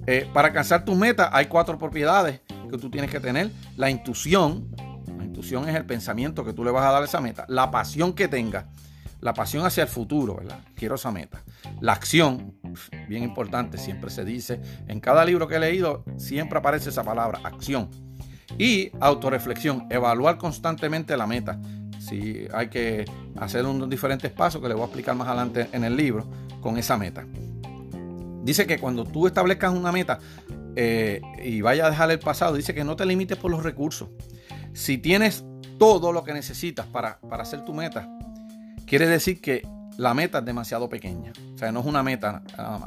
Eh, 0.07 0.29
para 0.33 0.49
alcanzar 0.49 0.85
tus 0.85 0.97
metas 0.97 1.31
hay 1.33 1.47
cuatro 1.47 1.79
propiedades 1.79 2.41
que 2.71 2.79
tú 2.79 2.91
tienes 2.91 3.11
que 3.11 3.21
tener. 3.21 3.51
La 3.77 3.91
intuición, 3.91 4.69
la 5.17 5.25
intuición 5.25 5.69
es 5.69 5.75
el 5.75 5.87
pensamiento 5.87 6.45
que 6.45 6.53
tú 6.53 6.63
le 6.63 6.71
vas 6.71 6.85
a 6.85 6.93
dar 6.93 7.03
a 7.03 7.07
esa 7.07 7.21
meta. 7.21 7.47
La 7.49 7.71
pasión 7.71 8.13
que 8.13 8.29
tengas 8.29 8.67
la 9.25 9.33
pasión 9.33 9.65
hacia 9.65 9.85
el 9.85 9.89
futuro, 9.89 10.37
¿verdad? 10.37 10.61
Quiero 10.75 10.97
esa 10.97 11.11
meta. 11.11 11.43
La 11.81 11.93
acción, 11.95 12.53
bien 13.09 13.23
importante, 13.23 13.79
siempre 13.79 14.11
se 14.11 14.23
dice, 14.23 14.61
en 14.87 15.01
cada 15.01 15.25
libro 15.25 15.49
que 15.49 15.57
he 15.57 15.59
leído, 15.59 16.05
siempre 16.19 16.59
aparece 16.59 16.91
esa 16.91 17.03
palabra, 17.03 17.41
acción. 17.43 17.89
Y 18.59 18.91
autorreflexión, 19.01 19.87
evaluar 19.89 20.37
constantemente 20.37 21.17
la 21.17 21.27
meta. 21.27 21.59
Si 21.99 22.47
hay 22.53 22.69
que 22.69 23.07
hacer 23.37 23.65
unos 23.65 23.89
diferentes 23.89 24.31
pasos 24.31 24.61
que 24.61 24.69
le 24.69 24.75
voy 24.75 24.83
a 24.83 24.87
explicar 24.87 25.17
más 25.17 25.27
adelante 25.27 25.69
en 25.73 25.85
el 25.85 25.97
libro 25.97 26.31
con 26.61 26.77
esa 26.77 26.99
meta. 26.99 27.25
Dice 28.43 28.67
que 28.67 28.79
cuando 28.79 29.07
tú 29.07 29.27
establezcas 29.27 29.73
una 29.73 29.91
meta 29.91 30.19
eh, 30.77 31.23
y 31.43 31.63
vayas 31.63 31.87
a 31.87 31.91
dejar 31.91 32.11
el 32.11 32.19
pasado, 32.19 32.57
dice 32.57 32.75
que 32.75 32.85
no 32.85 32.95
te 32.95 33.07
limites 33.07 33.39
por 33.39 33.51
los 33.51 33.63
recursos. 33.63 34.11
Si 34.75 34.99
tienes 34.99 35.47
todo 35.79 36.13
lo 36.13 36.25
que 36.25 36.35
necesitas 36.35 36.85
para, 36.87 37.19
hacer 37.31 37.65
tu 37.65 37.73
meta, 37.73 38.07
quiere 38.87 39.07
decir 39.07 39.41
que 39.41 39.63
la 39.97 40.15
meta 40.15 40.39
es 40.39 40.45
demasiado 40.45 40.89
pequeña. 40.89 41.33
O 41.55 41.59
sea, 41.59 41.73
no 41.73 41.81
es 41.81 41.87
una 41.87 42.03
meta. 42.03 42.43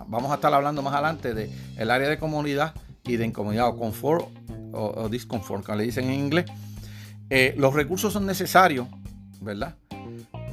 Vamos 0.08 0.32
a 0.32 0.36
estar 0.36 0.54
hablando 0.54 0.82
más 0.82 0.94
adelante 0.94 1.34
del 1.34 1.52
el 1.78 1.92
área 1.92 2.10
de 2.10 2.18
comodidad 2.18 2.74
y 3.06 3.18
de 3.18 3.26
incomodidad 3.26 3.68
o 3.68 3.78
confort 3.78 4.28
o, 4.74 5.08
discomfort, 5.10 5.66
como 5.66 5.78
le 5.78 5.86
dicen 5.86 6.06
en 6.06 6.20
inglés. 6.20 6.46
Eh, 7.30 7.54
los 7.58 7.74
recursos 7.74 8.14
son 8.14 8.26
necesarios, 8.26 8.88
¿verdad? 9.42 9.76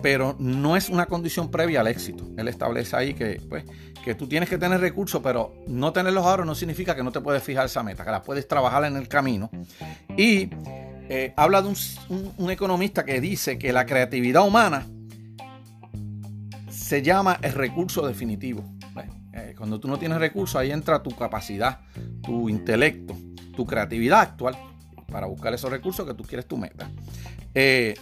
Pero 0.02 0.36
no 0.38 0.76
es 0.76 0.88
una 0.88 1.06
condición 1.06 1.50
previa 1.50 1.80
al 1.80 1.88
éxito. 1.88 2.24
Él 2.36 2.48
establece 2.48 2.96
ahí 2.96 3.14
que, 3.14 3.40
pues, 3.48 3.64
que 4.04 4.14
tú 4.14 4.26
tienes 4.26 4.48
que 4.48 4.58
tener 4.58 4.80
recursos, 4.80 5.20
pero 5.22 5.54
no 5.66 5.92
tenerlos 5.92 6.24
ahora 6.26 6.44
no 6.44 6.54
significa 6.54 6.94
que 6.94 7.02
no 7.02 7.10
te 7.10 7.20
puedes 7.20 7.42
fijar 7.42 7.66
esa 7.66 7.82
meta, 7.82 8.04
que 8.04 8.10
la 8.10 8.22
puedes 8.22 8.46
trabajar 8.46 8.84
en 8.84 8.96
el 8.96 9.08
camino. 9.08 9.50
Y 10.16 10.50
eh, 11.08 11.32
habla 11.36 11.62
de 11.62 11.74
un, 12.38 12.50
economista 12.50 13.04
que 13.04 13.20
dice 13.20 13.58
que 13.58 13.72
la 13.72 13.86
creatividad 13.86 14.46
humana 14.46 14.86
se 16.84 17.00
llama 17.00 17.38
el 17.40 17.52
recurso 17.52 18.06
definitivo. 18.06 18.62
Eh, 19.32 19.54
cuando 19.56 19.80
tú 19.80 19.88
no 19.88 19.98
tienes 19.98 20.18
recursos, 20.18 20.56
ahí 20.56 20.70
entra 20.70 21.02
tu 21.02 21.10
capacidad, 21.16 21.80
tu 22.22 22.50
intelecto, 22.50 23.16
tu 23.56 23.64
creatividad 23.66 24.20
actual 24.20 24.54
para 25.10 25.26
buscar 25.26 25.54
esos 25.54 25.70
recursos 25.70 26.06
que 26.06 26.12
tú 26.12 26.24
quieres 26.24 26.46
tu 26.46 26.58
meta. 26.58 26.88
Eh, 27.54 27.94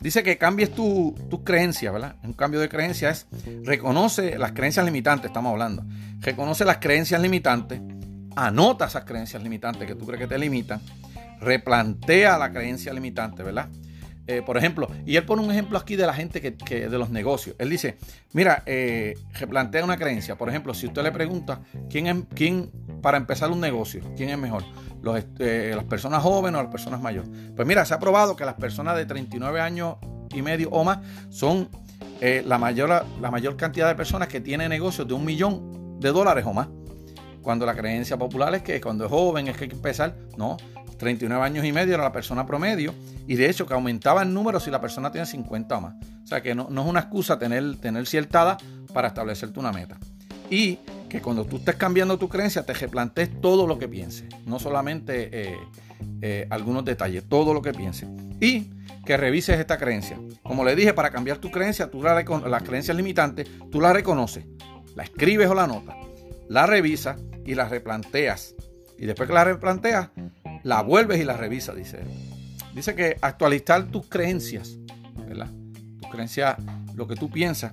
Dice 0.00 0.22
que 0.22 0.36
cambies 0.36 0.74
tus 0.74 1.14
creencias, 1.44 1.90
¿verdad? 1.90 2.16
Un 2.24 2.34
cambio 2.34 2.60
de 2.60 2.68
creencia 2.68 3.08
es 3.08 3.26
reconoce 3.62 4.36
las 4.36 4.52
creencias 4.52 4.84
limitantes, 4.84 5.28
estamos 5.28 5.52
hablando. 5.52 5.82
Reconoce 6.20 6.66
las 6.66 6.76
creencias 6.76 7.22
limitantes, 7.22 7.80
anota 8.36 8.84
esas 8.84 9.04
creencias 9.04 9.42
limitantes 9.42 9.86
que 9.86 9.94
tú 9.94 10.04
crees 10.04 10.20
que 10.20 10.26
te 10.26 10.38
limitan, 10.38 10.82
replantea 11.40 12.36
la 12.36 12.52
creencia 12.52 12.92
limitante, 12.92 13.42
¿verdad? 13.42 13.70
Eh, 14.26 14.42
por 14.44 14.56
ejemplo, 14.56 14.88
y 15.04 15.16
él 15.16 15.24
pone 15.24 15.42
un 15.42 15.50
ejemplo 15.50 15.76
aquí 15.76 15.96
de 15.96 16.06
la 16.06 16.14
gente 16.14 16.40
que, 16.40 16.88
de 16.88 16.98
los 16.98 17.10
negocios. 17.10 17.56
Él 17.58 17.68
dice, 17.68 17.98
mira, 18.32 18.62
eh, 18.64 19.18
replantea 19.38 19.84
una 19.84 19.98
creencia. 19.98 20.36
Por 20.36 20.48
ejemplo, 20.48 20.72
si 20.72 20.86
usted 20.86 21.02
le 21.02 21.12
pregunta 21.12 21.60
quién 21.90 22.06
es 22.06 22.16
quién 22.34 22.70
para 23.02 23.18
empezar 23.18 23.50
un 23.50 23.60
negocio, 23.60 24.02
quién 24.16 24.30
es 24.30 24.38
mejor, 24.38 24.64
eh, 25.38 25.72
las 25.76 25.84
personas 25.84 26.22
jóvenes 26.22 26.58
o 26.58 26.62
las 26.62 26.72
personas 26.72 27.02
mayores. 27.02 27.30
Pues 27.54 27.68
mira, 27.68 27.84
se 27.84 27.92
ha 27.92 27.98
probado 27.98 28.34
que 28.34 28.46
las 28.46 28.54
personas 28.54 28.96
de 28.96 29.04
39 29.04 29.60
años 29.60 29.96
y 30.34 30.40
medio 30.40 30.70
o 30.70 30.84
más 30.84 30.98
son 31.28 31.68
la, 32.20 32.56
mayor, 32.56 33.04
la 33.20 33.30
mayor 33.30 33.54
cantidad 33.58 33.86
de 33.86 33.94
personas 33.94 34.28
que 34.28 34.40
tienen 34.40 34.70
negocios 34.70 35.06
de 35.06 35.12
un 35.12 35.26
millón 35.26 36.00
de 36.00 36.10
dólares 36.10 36.46
o 36.46 36.54
más. 36.54 36.68
Cuando 37.42 37.66
la 37.66 37.74
creencia 37.74 38.16
popular 38.16 38.54
es 38.54 38.62
que 38.62 38.80
cuando 38.80 39.04
es 39.04 39.10
joven 39.10 39.48
es 39.48 39.56
que 39.58 39.64
hay 39.64 39.68
que 39.68 39.76
empezar, 39.76 40.16
no, 40.38 40.56
39 40.98 41.44
años 41.44 41.64
y 41.64 41.72
medio 41.72 41.94
era 41.94 42.02
la 42.02 42.12
persona 42.12 42.46
promedio 42.46 42.94
y 43.26 43.36
de 43.36 43.48
hecho 43.48 43.66
que 43.66 43.74
aumentaba 43.74 44.22
el 44.22 44.32
número 44.32 44.60
si 44.60 44.70
la 44.70 44.80
persona 44.80 45.10
tiene 45.10 45.26
50 45.26 45.76
o 45.76 45.80
más. 45.80 45.94
O 46.22 46.26
sea 46.26 46.42
que 46.42 46.54
no, 46.54 46.68
es 46.68 46.86
una 46.86 47.00
excusa 47.00 47.38
tener, 47.38 47.76
tener 47.76 48.06
cierta 48.06 48.42
edad 48.42 48.58
para 48.92 49.08
establecerte 49.08 49.58
una 49.60 49.72
meta. 49.72 49.98
Y 50.50 50.78
que 51.08 51.20
cuando 51.20 51.44
tú 51.44 51.56
estés 51.56 51.76
cambiando 51.76 52.18
tu 52.18 52.28
creencia 52.28 52.64
te 52.64 52.74
replantees 52.74 53.40
todo 53.40 53.66
lo 53.66 53.78
que 53.78 53.88
pienses, 53.88 54.28
no 54.46 54.58
solamente 54.58 55.28
eh, 55.32 55.56
eh, 56.22 56.46
algunos 56.50 56.84
detalles, 56.84 57.24
todo 57.28 57.54
lo 57.54 57.62
que 57.62 57.72
pienses. 57.72 58.08
Y 58.40 58.70
que 59.04 59.16
revises 59.16 59.58
esta 59.58 59.78
creencia. 59.78 60.18
Como 60.42 60.64
le 60.64 60.74
dije, 60.74 60.94
para 60.94 61.10
cambiar 61.10 61.38
tu 61.38 61.50
creencia, 61.50 61.90
tú 61.90 62.02
la, 62.02 62.22
las 62.22 62.62
creencias 62.62 62.96
limitantes, 62.96 63.48
tú 63.70 63.80
la 63.80 63.92
reconoces, 63.92 64.46
la 64.94 65.02
escribes 65.02 65.48
o 65.48 65.54
la 65.54 65.66
notas, 65.66 65.96
la 66.48 66.66
revisas 66.66 67.16
y 67.44 67.54
la 67.54 67.68
replanteas. 67.68 68.54
Y 68.98 69.06
después 69.06 69.28
que 69.28 69.34
la 69.34 69.44
replanteas, 69.44 70.10
la 70.64 70.82
vuelves 70.82 71.20
y 71.20 71.24
la 71.24 71.36
revisas, 71.36 71.76
dice 71.76 71.98
él. 71.98 72.08
Dice 72.74 72.96
que 72.96 73.16
actualizar 73.20 73.84
tus 73.84 74.08
creencias, 74.08 74.76
¿verdad? 75.28 75.48
Tus 76.00 76.10
creencias, 76.10 76.56
lo 76.94 77.06
que 77.06 77.14
tú 77.14 77.30
piensas, 77.30 77.72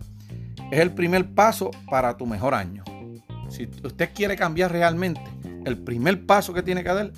es 0.72 0.80
el 0.80 0.94
primer 0.94 1.34
paso 1.34 1.72
para 1.90 2.16
tu 2.18 2.28
mejor 2.28 2.54
año. 2.54 2.84
Si 3.50 3.68
usted 3.84 4.12
quiere 4.14 4.36
cambiar 4.36 4.72
realmente, 4.72 5.22
el 5.66 5.78
primer 5.78 6.26
paso 6.26 6.54
que 6.54 6.62
tiene 6.62 6.84
que, 6.84 6.90
dar, 6.90 7.12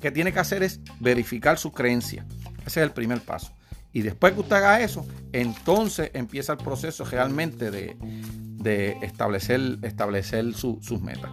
que, 0.00 0.10
tiene 0.10 0.32
que 0.32 0.40
hacer 0.40 0.62
es 0.62 0.80
verificar 0.98 1.58
sus 1.58 1.72
creencias. 1.72 2.26
Ese 2.66 2.80
es 2.80 2.86
el 2.86 2.92
primer 2.92 3.20
paso. 3.20 3.54
Y 3.92 4.02
después 4.02 4.32
que 4.32 4.40
usted 4.40 4.56
haga 4.56 4.80
eso, 4.80 5.06
entonces 5.32 6.10
empieza 6.14 6.52
el 6.52 6.58
proceso 6.58 7.04
realmente 7.04 7.70
de, 7.70 8.96
establecer, 9.02 9.78
establecer 9.82 10.54
sus 10.54 11.00
metas. 11.00 11.30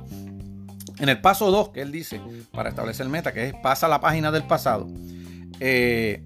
En 1.00 1.10
el 1.10 1.22
paso 1.22 1.51
2 1.51 1.70
que 1.70 1.82
él 1.82 1.92
dice 1.92 2.20
para 2.51 2.70
establecer 2.70 3.08
meta, 3.08 3.34
que 3.34 3.48
es 3.48 3.54
pasa 3.62 3.88
la 3.88 4.01
página 4.01 4.32
del 4.32 4.44
pasado, 4.44 4.88
eh, 5.60 6.24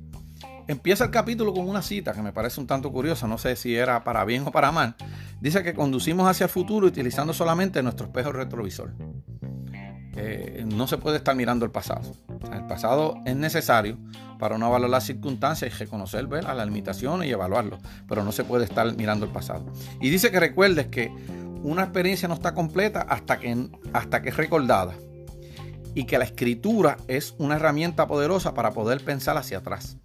empieza 0.68 1.06
el 1.06 1.12
capítulo 1.12 1.54
con 1.54 1.68
una 1.68 1.82
cita 1.82 2.14
que 2.14 2.22
me 2.22 2.32
parece 2.32 2.60
un 2.62 2.68
tanto 2.68 2.92
curiosa, 2.92 3.28
no 3.28 3.38
sé 3.38 3.56
si 3.56 3.76
era 3.76 4.04
para 4.04 4.24
bien 4.26 4.44
o 4.46 4.52
para 4.52 4.72
mal. 4.72 4.96
Dice 5.42 5.64
que 5.64 5.74
conducimos 5.74 6.28
hacia 6.28 6.46
el 6.46 6.50
futuro 6.50 6.88
utilizando 6.88 7.34
solamente 7.34 7.84
nuestro 7.84 8.08
espejo 8.08 8.32
retrovisor. 8.32 8.94
Eh, 10.16 10.66
no 10.68 10.88
se 10.88 10.98
puede 10.98 11.18
estar 11.18 11.36
mirando 11.36 11.66
el 11.66 11.72
pasado. 11.72 12.14
el 12.54 12.66
pasado 12.66 13.16
es 13.26 13.36
necesario 13.36 13.98
para 14.40 14.58
no 14.58 14.68
evaluar 14.68 14.90
las 14.90 15.06
circunstancias 15.06 15.74
y 15.74 15.78
reconocer 15.78 16.28
las 16.28 16.66
limitaciones 16.66 17.30
y 17.30 17.32
evaluarlo, 17.32 17.78
pero 18.08 18.24
no 18.24 18.32
se 18.32 18.44
puede 18.44 18.66
estar 18.66 18.96
mirando 18.96 19.26
el 19.26 19.32
pasado. 19.32 19.66
Y 20.02 20.10
dice 20.10 20.32
que 20.32 20.40
recuerdes 20.40 20.88
que 20.88 21.12
una 21.64 21.84
experiencia 21.84 22.28
no 22.28 22.34
está 22.34 22.54
completa 22.54 23.02
hasta 23.02 23.40
que, 23.40 23.70
hasta 23.94 24.22
que 24.22 24.30
es 24.30 24.38
recordada. 24.38 24.94
Y 25.94 26.06
que 26.06 26.18
la 26.18 26.24
escritura 26.24 26.98
es 27.08 27.36
una 27.38 27.56
herramienta 27.56 28.08
poderosa 28.08 28.54
para 28.54 28.72
poder 28.72 29.04
pensar 29.04 29.38
hacia 29.38 29.58
atrás. 29.58 29.98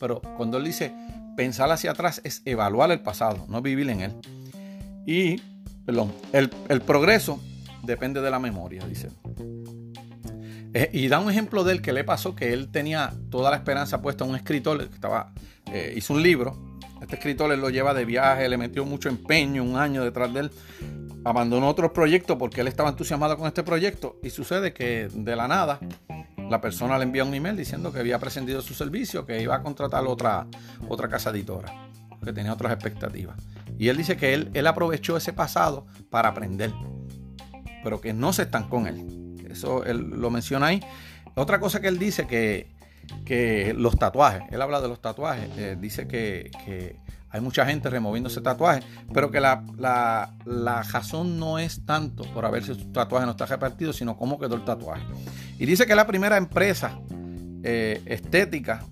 Pero 0.00 0.22
cuando 0.36 0.56
él 0.56 0.64
dice 0.64 0.94
pensar 1.36 1.70
hacia 1.70 1.90
atrás 1.90 2.20
es 2.24 2.42
evaluar 2.44 2.90
el 2.90 3.00
pasado, 3.00 3.44
no 3.48 3.60
vivir 3.60 3.90
en 3.90 4.00
él. 4.00 4.12
Y, 5.06 5.42
perdón, 5.84 6.12
el, 6.32 6.48
progreso 6.80 7.40
depende 7.82 8.20
de 8.20 8.30
la 8.30 8.38
memoria, 8.38 8.86
dice. 8.86 9.10
Eh, 10.72 10.90
y 10.92 11.08
da 11.08 11.20
un 11.20 11.30
ejemplo 11.30 11.62
de 11.62 11.72
él 11.72 11.82
que 11.82 11.92
le 11.92 12.04
pasó 12.04 12.34
que 12.34 12.52
él 12.52 12.70
tenía 12.70 13.12
toda 13.30 13.50
la 13.50 13.56
esperanza 13.56 14.00
puesta 14.02 14.24
en 14.24 14.30
un 14.30 14.36
escritor 14.36 14.88
que 14.88 14.94
estaba, 14.94 15.32
eh, 15.72 15.94
hizo 15.96 16.14
un 16.14 16.22
libro. 16.22 16.73
Este 17.00 17.16
escritor 17.16 17.50
le 17.50 17.56
lo 17.56 17.70
lleva 17.70 17.92
de 17.94 18.04
viaje, 18.04 18.48
le 18.48 18.56
metió 18.56 18.84
mucho 18.84 19.08
empeño, 19.08 19.62
un 19.62 19.76
año 19.76 20.02
detrás 20.02 20.32
de 20.32 20.40
él 20.40 20.50
abandonó 21.24 21.68
otros 21.68 21.90
proyectos 21.92 22.36
porque 22.36 22.60
él 22.60 22.68
estaba 22.68 22.90
entusiasmado 22.90 23.36
con 23.36 23.46
este 23.46 23.62
proyecto 23.62 24.18
y 24.22 24.30
sucede 24.30 24.72
que 24.72 25.08
de 25.12 25.36
la 25.36 25.48
nada 25.48 25.80
la 26.50 26.60
persona 26.60 26.98
le 26.98 27.04
envía 27.04 27.24
un 27.24 27.32
email 27.32 27.56
diciendo 27.56 27.92
que 27.92 28.00
había 28.00 28.18
prescindido 28.18 28.60
su 28.60 28.74
servicio, 28.74 29.24
que 29.24 29.40
iba 29.40 29.56
a 29.56 29.62
contratar 29.62 30.04
otra, 30.06 30.46
otra 30.88 31.08
casa 31.08 31.30
editora, 31.30 31.72
que 32.22 32.32
tenía 32.34 32.52
otras 32.52 32.72
expectativas. 32.72 33.36
Y 33.78 33.88
él 33.88 33.96
dice 33.96 34.18
que 34.18 34.34
él, 34.34 34.50
él 34.52 34.66
aprovechó 34.66 35.16
ese 35.16 35.32
pasado 35.32 35.86
para 36.10 36.28
aprender, 36.28 36.72
pero 37.82 38.00
que 38.00 38.12
no 38.12 38.34
se 38.34 38.42
estancó 38.42 38.78
en 38.80 38.86
él. 38.86 39.50
Eso 39.50 39.84
él 39.84 40.10
lo 40.10 40.30
menciona 40.30 40.66
ahí. 40.66 40.80
Otra 41.34 41.58
cosa 41.58 41.80
que 41.80 41.88
él 41.88 41.98
dice 41.98 42.26
que, 42.26 42.73
que 43.24 43.74
los 43.76 43.98
tatuajes, 43.98 44.42
él 44.50 44.60
habla 44.60 44.80
de 44.80 44.88
los 44.88 45.00
tatuajes, 45.00 45.48
eh, 45.56 45.76
dice 45.78 46.06
que, 46.06 46.50
hay 47.30 47.40
mucha 47.40 47.66
gente 47.66 47.90
removiéndose 47.90 48.40
tatuajes, 48.40 48.84
pero 49.12 49.28
que 49.28 49.40
la, 49.40 49.64
razón 50.92 51.40
no 51.40 51.58
es 51.58 51.84
tanto 51.84 52.22
por 52.32 52.62
si 52.62 52.74
su 52.74 52.92
tatuaje 52.92 53.26
no 53.26 53.32
está 53.32 53.46
repartido, 53.46 53.92
sino 53.92 54.16
cómo 54.16 54.38
quedó 54.38 54.54
el 54.54 54.64
tatuaje. 54.64 55.02
Y 55.58 55.66
dice 55.66 55.84
que 55.84 55.96
la 55.96 56.06
primera 56.06 56.36
empresa 56.36 56.96
eh, 57.64 58.00
estética, 58.06 58.84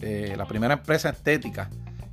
eh, 0.00 0.34
la 0.36 0.46
primera 0.46 0.74
empresa 0.74 1.10
estética 1.10 1.70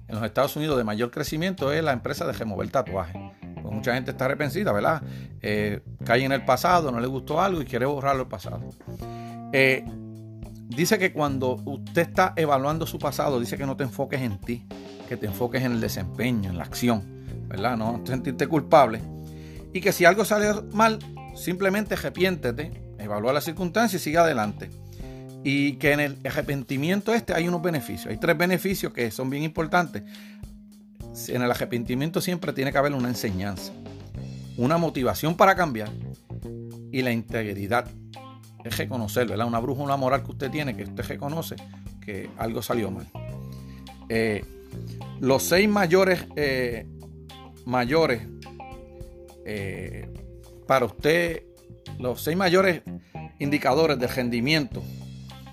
en 0.07 0.15
los 0.15 0.23
Estados 0.23 0.55
Unidos 0.57 0.77
de 0.77 0.83
mayor 0.83 1.09
crecimiento 1.09 1.71
es 1.71 1.83
la 1.83 1.93
empresa 1.93 2.27
de 2.27 2.33
remover 2.33 2.69
tatuajes. 2.69 3.15
Pues 3.61 3.73
mucha 3.73 3.95
gente 3.95 4.11
está 4.11 4.25
arrepentida, 4.25 4.71
¿verdad? 4.71 5.01
Eh, 5.41 5.81
cae 6.05 6.23
en 6.23 6.33
el 6.33 6.45
pasado, 6.45 6.91
no 6.91 6.99
le 6.99 7.07
gustó 7.07 7.41
algo 7.41 7.61
y 7.61 7.65
quiere 7.65 7.85
borrarlo 7.85 8.23
el 8.23 8.27
pasado. 8.27 8.61
Dice 10.67 10.97
que 10.97 11.11
cuando 11.13 11.61
usted 11.65 12.03
está 12.03 12.33
evaluando 12.35 12.85
su 12.85 12.99
pasado, 12.99 13.39
dice 13.39 13.57
que 13.57 13.65
no 13.65 13.75
te 13.75 13.83
enfoques 13.83 14.21
en 14.21 14.39
ti, 14.39 14.65
que 15.07 15.17
te 15.17 15.27
enfoques 15.27 15.63
en 15.63 15.73
el 15.73 15.81
desempeño, 15.81 16.49
en 16.49 16.57
la 16.57 16.63
acción, 16.63 17.03
¿verdad? 17.47 17.77
No 17.77 18.01
sentirte 18.05 18.47
culpable. 18.47 19.01
Y 19.73 19.81
que 19.81 19.91
si 19.91 20.05
algo 20.05 20.25
sale 20.25 20.53
mal, 20.71 20.99
simplemente 21.35 21.95
arrepiéntete, 21.95 22.71
evalúa 22.99 23.33
las 23.33 23.43
circunstancias 23.43 24.01
y 24.01 24.03
sigue 24.03 24.17
adelante. 24.17 24.69
Y 25.43 25.73
que 25.73 25.91
en 25.91 25.99
el 25.99 26.17
arrepentimiento 26.25 27.13
este 27.13 27.33
hay 27.33 27.47
unos 27.47 27.61
beneficios. 27.61 28.07
Hay 28.07 28.17
tres 28.17 28.37
beneficios 28.37 28.93
que 28.93 29.11
son 29.11 29.29
bien 29.29 29.43
importantes. 29.43 30.03
En 31.27 31.41
el 31.41 31.51
arrepentimiento 31.51 32.19
siempre 32.19 32.51
tiene 32.51 32.71
que 32.71 32.77
haber 32.77 32.93
una 32.93 33.09
enseñanza, 33.09 33.71
una 34.57 34.77
motivación 34.77 35.35
para 35.35 35.55
cambiar 35.55 35.89
y 36.91 37.01
la 37.03 37.11
integridad. 37.11 37.87
Es 38.65 38.77
reconocer, 38.77 39.27
¿verdad? 39.27 39.47
Una 39.47 39.59
brújula 39.59 39.95
moral 39.95 40.23
que 40.23 40.31
usted 40.31 40.49
tiene, 40.49 40.75
que 40.75 40.83
usted 40.83 41.05
reconoce 41.05 41.55
que 42.01 42.29
algo 42.37 42.61
salió 42.61 42.91
mal. 42.91 43.07
Eh, 44.09 44.43
los 45.19 45.43
seis 45.43 45.69
mayores, 45.69 46.25
eh, 46.35 46.87
mayores, 47.65 48.21
eh, 49.45 50.09
para 50.67 50.85
usted 50.85 51.43
los 51.99 52.21
seis 52.21 52.35
mayores 52.35 52.81
indicadores 53.39 53.99
de 53.99 54.07
rendimiento 54.07 54.83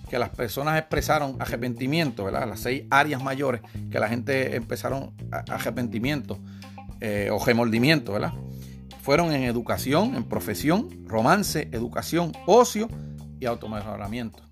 que 0.09 0.19
las 0.19 0.31
personas 0.31 0.79
expresaron 0.79 1.37
arrepentimiento, 1.39 2.25
¿verdad? 2.25 2.49
Las 2.49 2.61
seis 2.61 2.85
áreas 2.91 3.23
mayores 3.23 3.63
que 3.91 3.99
la 3.99 4.09
gente 4.09 4.57
empezaron 4.57 5.15
arrepentimiento 5.31 6.39
o 7.31 7.45
remordimiento, 7.45 8.13
¿verdad? 8.13 8.33
Fueron 9.03 9.33
en 9.33 9.43
educación, 9.43 10.15
en 10.15 10.23
profesión, 10.23 10.89
romance, 11.07 11.69
educación, 11.73 12.33
ocio 12.47 12.89
y 13.41 13.47
automejoramiento. 13.47 14.45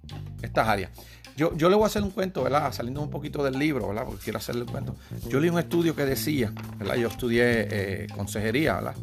Estas 0.42 0.66
áreas. 0.66 0.90
Yo, 1.36 1.56
yo 1.56 1.68
le 1.70 1.76
voy 1.76 1.84
a 1.84 1.86
hacer 1.86 2.02
un 2.02 2.10
cuento, 2.10 2.42
¿verdad? 2.42 2.72
Saliendo 2.72 3.00
un 3.00 3.10
poquito 3.10 3.44
del 3.44 3.56
libro, 3.56 3.86
¿verdad? 3.86 4.04
Porque 4.04 4.24
quiero 4.24 4.38
hacerle 4.38 4.62
un 4.62 4.68
cuento. 4.68 4.96
Yo 5.28 5.38
leí 5.38 5.50
un 5.50 5.60
estudio 5.60 5.94
que 5.94 6.04
decía, 6.04 6.52
¿verdad? 6.78 6.96
Yo 6.96 7.06
estudié 7.06 7.44
eh, 7.44 8.06
consejería, 8.12 8.74
¿verdad? 8.74 8.94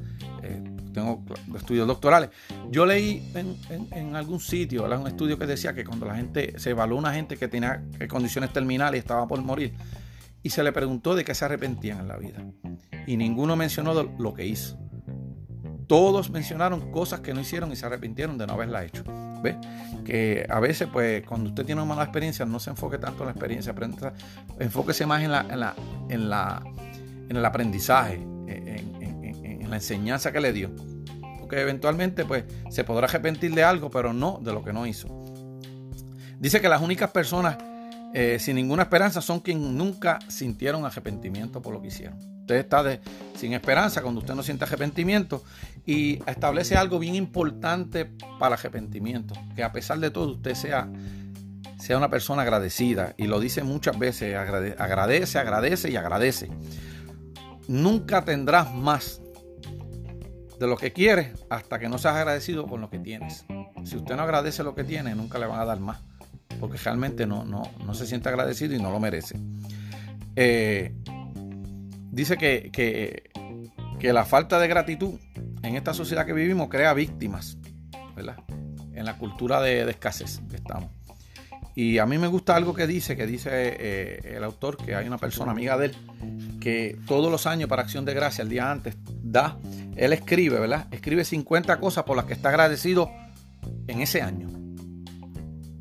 Eh, 0.44 0.62
tengo 0.94 1.24
estudios 1.56 1.88
doctorales. 1.88 2.30
Yo 2.70 2.86
leí 2.86 3.32
en, 3.34 4.16
algún 4.18 4.42
sitio, 4.42 4.84
¿verdad? 4.84 5.00
Un 5.00 5.08
estudio 5.08 5.40
que 5.40 5.46
decía 5.46 5.74
que 5.74 5.86
cuando 5.86 6.08
la 6.08 6.16
gente, 6.16 6.60
se 6.60 6.72
evaluó 6.72 7.00
una 7.00 7.14
gente 7.14 7.38
que 7.38 7.48
tenía 7.48 7.86
condiciones 8.10 8.52
terminales 8.52 8.98
y 8.98 9.00
estaba 9.00 9.26
por 9.26 9.42
morir, 9.42 9.74
y 10.44 10.50
se 10.50 10.62
le 10.62 10.74
preguntó 10.74 11.16
de 11.16 11.24
qué 11.24 11.34
se 11.34 11.46
arrepentían 11.46 12.00
en 12.00 12.08
la 12.10 12.18
vida. 12.18 12.44
Y 13.06 13.16
ninguno 13.16 13.56
mencionó 13.56 13.94
lo 13.94 14.34
que 14.34 14.46
hizo. 14.46 14.78
Todos 15.88 16.30
mencionaron 16.30 16.92
cosas 16.92 17.22
que 17.22 17.34
no 17.34 17.40
hicieron 17.40 17.72
y 17.72 17.76
se 17.76 17.86
arrepintieron 17.86 18.38
de 18.38 18.46
no 18.46 18.54
haberla 18.54 18.84
hecho. 18.84 19.04
¿Ves? 19.42 19.56
Que 20.06 20.46
a 20.50 20.60
veces, 20.60 20.90
pues, 20.92 21.26
cuando 21.26 21.50
usted 21.50 21.66
tiene 21.66 21.82
una 21.82 21.90
mala 21.90 22.04
experiencia, 22.04 22.46
no 22.46 22.60
se 22.60 22.70
enfoque 22.70 22.98
tanto 22.98 23.24
en 23.24 23.28
la 23.28 23.32
experiencia, 23.32 23.74
enfóquese 24.60 25.06
más 25.06 25.24
en, 25.24 25.32
la, 25.32 25.42
en, 25.50 25.60
la, 25.60 25.76
en, 26.10 26.30
la, 26.30 26.64
en 27.30 27.38
el 27.38 27.46
aprendizaje, 27.46 28.16
en, 28.16 28.98
en, 29.02 29.70
la 29.70 29.76
enseñanza 29.78 30.32
que 30.32 30.40
le 30.40 30.54
dio. 30.54 30.72
Porque 31.40 31.62
eventualmente, 31.62 32.26
pues, 32.26 32.46
se 32.70 32.84
podrá 32.84 33.08
arrepentir 33.08 33.54
de 33.54 33.64
algo, 33.64 33.90
pero 33.90 34.14
no 34.14 34.40
de 34.42 34.54
lo 34.54 34.64
que 34.64 34.74
no 34.74 34.86
hizo. 34.86 35.08
Dice 36.40 36.62
que 36.62 36.70
las 36.70 36.82
únicas 36.82 37.12
personas 37.12 37.58
eh, 38.14 38.38
sin 38.40 38.56
ninguna 38.56 38.84
esperanza 38.84 39.22
son 39.22 39.40
quienes 39.40 39.70
nunca 39.70 40.20
sintieron 40.28 40.86
arrepentimiento 40.86 41.62
por 41.62 41.74
lo 41.74 41.82
que 41.82 41.88
hicieron. 41.88 42.37
Usted 42.48 42.60
está 42.60 43.02
sin 43.36 43.52
esperanza 43.52 44.02
cuando 44.02 44.22
usted 44.22 44.34
no 44.34 44.42
siente 44.42 44.64
arrepentimiento 44.64 45.44
y 45.86 46.24
establece 46.26 46.78
algo 46.78 46.98
bien 46.98 47.14
importante 47.16 48.10
para 48.40 48.56
arrepentimiento, 48.56 49.36
que 49.54 49.66
a 49.66 49.74
pesar 49.74 50.00
de 50.00 50.12
todo 50.12 50.32
usted 50.32 50.54
sea, 50.54 50.90
sea 51.78 51.98
una 51.98 52.10
persona 52.10 52.44
agradecida 52.44 53.14
y 53.18 53.28
lo 53.28 53.42
dice 53.42 53.64
muchas 53.64 54.00
veces, 54.00 54.38
agradece, 54.38 55.38
agradece 55.40 55.92
y 55.92 55.98
agradece. 55.98 56.50
Nunca 57.68 58.24
tendrás 58.24 58.74
más 58.74 59.22
de 60.58 60.68
lo 60.68 60.78
que 60.78 60.94
quieres 60.94 61.34
hasta 61.50 61.80
que 61.80 61.90
no 61.90 61.98
seas 61.98 62.16
agradecido 62.16 62.66
con 62.66 62.80
lo 62.80 62.90
que 62.90 63.00
tienes. 63.00 63.44
Si 63.84 63.98
usted 63.98 64.16
no 64.16 64.22
agradece 64.22 64.64
lo 64.64 64.74
que 64.74 64.86
tiene, 64.86 65.16
nunca 65.16 65.38
le 65.38 65.48
van 65.48 65.60
a 65.60 65.66
dar 65.66 65.82
más, 65.82 66.00
porque 66.62 66.78
realmente 66.78 67.28
no, 67.28 67.44
no, 67.44 67.64
no 67.86 67.94
se 67.94 68.08
siente 68.08 68.30
agradecido 68.30 68.74
y 68.74 68.82
no 68.82 68.90
lo 68.90 69.02
merece. 69.02 69.38
Eh, 70.38 70.94
dice 72.18 72.36
que, 72.36 72.72
que, 74.00 74.14
la 74.14 74.26
falta 74.26 74.60
de 74.60 74.68
gratitud 74.68 75.20
en 75.62 75.76
esta 75.76 75.94
sociedad 75.94 76.26
que 76.26 76.34
vivimos 76.34 76.68
crea 76.68 76.94
víctimas, 76.94 77.58
¿verdad? 78.16 78.38
En 78.94 79.06
la 79.06 79.18
cultura 79.20 79.62
de, 79.62 79.88
escasez 79.88 80.42
que 80.50 80.56
estamos. 80.56 80.90
Y 81.76 82.00
a 82.00 82.08
mí 82.08 82.18
me 82.18 82.26
gusta 82.26 82.56
algo 82.56 82.74
que 82.74 82.88
dice, 82.88 83.16
que 83.16 83.28
dice 83.28 83.50
eh, 83.54 84.34
el 84.36 84.44
autor, 84.44 84.78
que 84.78 84.96
hay 84.96 85.06
una 85.06 85.20
persona 85.20 85.52
amiga 85.52 85.78
de 85.78 85.88
él, 85.88 86.60
que 86.60 86.98
todos 87.06 87.32
los 87.32 87.46
años 87.46 87.70
para 87.70 87.84
Acción 87.84 88.04
de 88.04 88.16
Gracia, 88.16 88.42
el 88.42 88.50
día 88.50 88.72
antes, 88.72 88.98
da, 89.22 89.60
él 89.96 90.12
escribe, 90.12 90.60
¿verdad? 90.60 90.88
Escribe 90.90 91.24
50 91.24 91.80
cosas 91.80 92.04
por 92.04 92.18
las 92.18 92.26
que 92.26 92.34
está 92.34 92.50
agradecido 92.50 93.12
en 93.86 94.02
ese 94.02 94.24
año. 94.24 94.50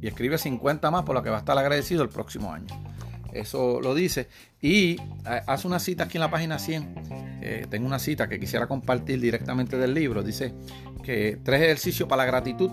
Y 0.02 0.06
escribe 0.06 0.36
50 0.36 0.90
más 0.90 1.04
por 1.04 1.14
las 1.14 1.24
que 1.24 1.30
va 1.30 1.36
a 1.36 1.40
estar 1.40 1.56
agradecido 1.56 2.02
el 2.02 2.10
próximo 2.10 2.52
año. 2.52 2.85
Eso 3.32 3.80
lo 3.80 3.94
dice. 3.94 4.28
Y 4.60 4.92
eh, 4.92 4.98
hace 5.46 5.66
una 5.66 5.78
cita 5.78 6.04
aquí 6.04 6.16
en 6.16 6.22
la 6.22 6.30
página 6.30 6.58
100. 6.58 6.94
Eh, 7.42 7.66
tengo 7.68 7.86
una 7.86 7.98
cita 7.98 8.28
que 8.28 8.40
quisiera 8.40 8.66
compartir 8.66 9.20
directamente 9.20 9.76
del 9.76 9.94
libro. 9.94 10.22
Dice 10.22 10.54
que 11.02 11.38
tres 11.42 11.62
ejercicios 11.62 12.08
para 12.08 12.24
la 12.24 12.26
gratitud. 12.26 12.70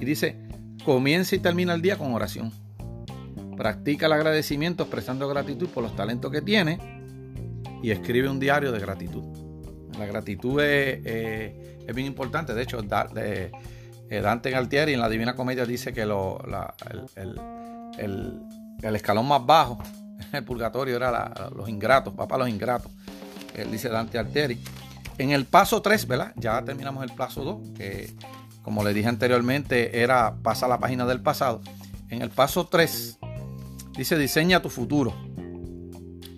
Y 0.00 0.04
dice, 0.04 0.36
comienza 0.84 1.36
y 1.36 1.38
termina 1.38 1.74
el 1.74 1.82
día 1.82 1.96
con 1.96 2.12
oración. 2.12 2.52
Practica 3.56 4.06
el 4.06 4.12
agradecimiento 4.12 4.84
expresando 4.84 5.28
gratitud 5.28 5.68
por 5.68 5.82
los 5.82 5.94
talentos 5.96 6.30
que 6.30 6.42
tiene. 6.42 6.78
Y 7.82 7.90
escribe 7.90 8.28
un 8.28 8.40
diario 8.40 8.72
de 8.72 8.80
gratitud. 8.80 9.24
La 9.98 10.06
gratitud 10.06 10.60
es, 10.60 11.00
eh, 11.04 11.76
bien 11.94 12.06
importante. 12.06 12.54
De 12.54 12.62
hecho, 12.62 12.82
Dante 12.82 14.50
Galtieri 14.50 14.94
en 14.94 15.00
la 15.00 15.08
Divina 15.08 15.34
Comedia 15.34 15.66
dice 15.66 15.92
que 15.92 16.04
lo, 16.04 16.38
el 17.96 18.40
escalón 18.82 19.26
más 19.28 19.44
bajo 19.44 19.78
el 20.32 20.44
purgatorio 20.44 20.96
era 20.96 21.50
los 21.54 21.68
ingratos, 21.68 22.14
papá 22.14 22.38
los 22.38 22.48
ingratos. 22.48 22.90
Él 23.54 23.70
dice 23.70 23.88
Dante 23.88 24.18
Alteri. 24.18 24.60
En 25.18 25.30
el 25.30 25.44
paso 25.44 25.80
3, 25.80 26.08
¿verdad? 26.08 26.32
Ya 26.36 26.62
terminamos 26.64 27.04
el 27.04 27.12
paso 27.12 27.44
2, 27.44 27.78
que 27.78 28.14
como 28.62 28.82
le 28.82 28.92
dije 28.92 29.08
anteriormente 29.08 30.00
era 30.02 30.36
pasa 30.42 30.66
la 30.66 30.78
página 30.78 31.06
del 31.06 31.20
pasado. 31.20 31.60
En 32.08 32.22
el 32.22 32.30
paso 32.30 32.66
3 32.66 33.18
dice 33.96 34.18
diseña 34.18 34.60
tu 34.60 34.70
futuro. 34.70 35.14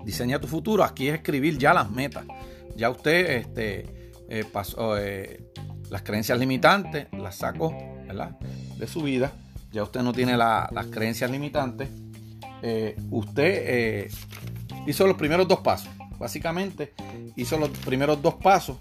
Diseña 0.04 0.38
tu 0.40 0.46
futuro. 0.46 0.84
Aquí 0.84 1.08
es 1.08 1.14
escribir 1.14 1.58
ya 1.58 1.72
las 1.72 1.90
metas. 1.90 2.24
Ya 2.76 2.90
usted 2.90 3.30
este, 3.30 4.12
eh, 4.28 4.44
pasó 4.52 4.98
eh, 4.98 5.42
las 5.88 6.02
creencias 6.02 6.38
limitantes, 6.38 7.06
las 7.12 7.36
sacó 7.36 7.74
¿verdad? 8.06 8.38
de 8.76 8.86
su 8.86 9.02
vida. 9.02 9.32
Ya 9.72 9.82
usted 9.82 10.02
no 10.02 10.12
tiene 10.12 10.36
las 10.36 10.86
creencias 10.90 11.30
limitantes 11.30 11.88
eh, 12.68 12.96
usted 13.12 13.62
eh, 13.64 14.10
hizo 14.88 15.06
los 15.06 15.16
primeros 15.16 15.46
dos 15.46 15.60
pasos. 15.60 15.88
Básicamente 16.18 16.94
hizo 17.36 17.58
los 17.58 17.68
primeros 17.70 18.20
dos 18.20 18.34
pasos 18.34 18.78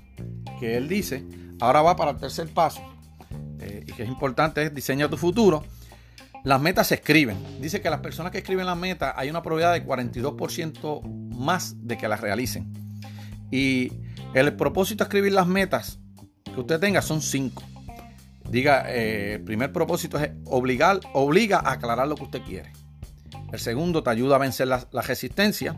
que 0.60 0.76
él 0.76 0.88
dice. 0.88 1.24
Ahora 1.60 1.84
va 1.84 1.96
para 1.96 2.12
el 2.12 2.18
tercer 2.18 2.50
paso. 2.50 2.82
Eh, 3.60 3.84
y 3.88 3.92
que 3.92 4.02
es 4.02 4.10
importante 4.10 4.64
es 4.64 4.74
diseña 4.74 5.08
tu 5.08 5.18
futuro. 5.18 5.64
Las 6.44 6.60
metas 6.60 6.88
se 6.88 6.96
escriben. 6.96 7.38
Dice 7.62 7.80
que 7.80 7.92
las 7.92 8.00
personas 8.00 8.32
que 8.32 8.40
escriben 8.40 8.66
las 8.66 8.76
metas 8.78 9.14
hay 9.16 9.30
una 9.30 9.44
probabilidad 9.44 9.74
de 9.74 9.86
42% 9.86 11.04
más 11.36 11.76
de 11.86 11.96
que 11.96 12.08
las 12.08 12.22
realicen. 12.22 12.74
Y 13.52 13.92
el 14.34 14.56
propósito 14.56 15.04
de 15.04 15.10
escribir 15.10 15.34
las 15.34 15.46
metas 15.46 16.00
que 16.44 16.60
usted 16.60 16.80
tenga 16.80 17.04
son 17.04 17.22
cinco. 17.22 17.62
Diga, 18.50 18.92
el 18.92 19.44
primer 19.44 19.72
propósito 19.72 20.18
es 20.18 20.32
obligar, 20.46 21.02
obliga 21.14 21.60
a 21.60 21.74
aclarar 21.74 22.08
lo 22.08 22.16
que 22.16 22.24
usted 22.24 22.42
quiere. 22.42 22.72
El 23.56 23.62
segundo 23.62 24.04
te 24.04 24.10
ayuda 24.10 24.36
a 24.36 24.40
vencer 24.40 24.68
la, 24.68 24.86
resistencia. 25.02 25.78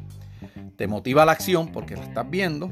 Te 0.77 0.87
motiva 0.87 1.25
la 1.25 1.33
acción 1.33 1.71
porque 1.71 1.95
la 1.95 2.05
estás 2.05 2.27
viendo. 2.27 2.71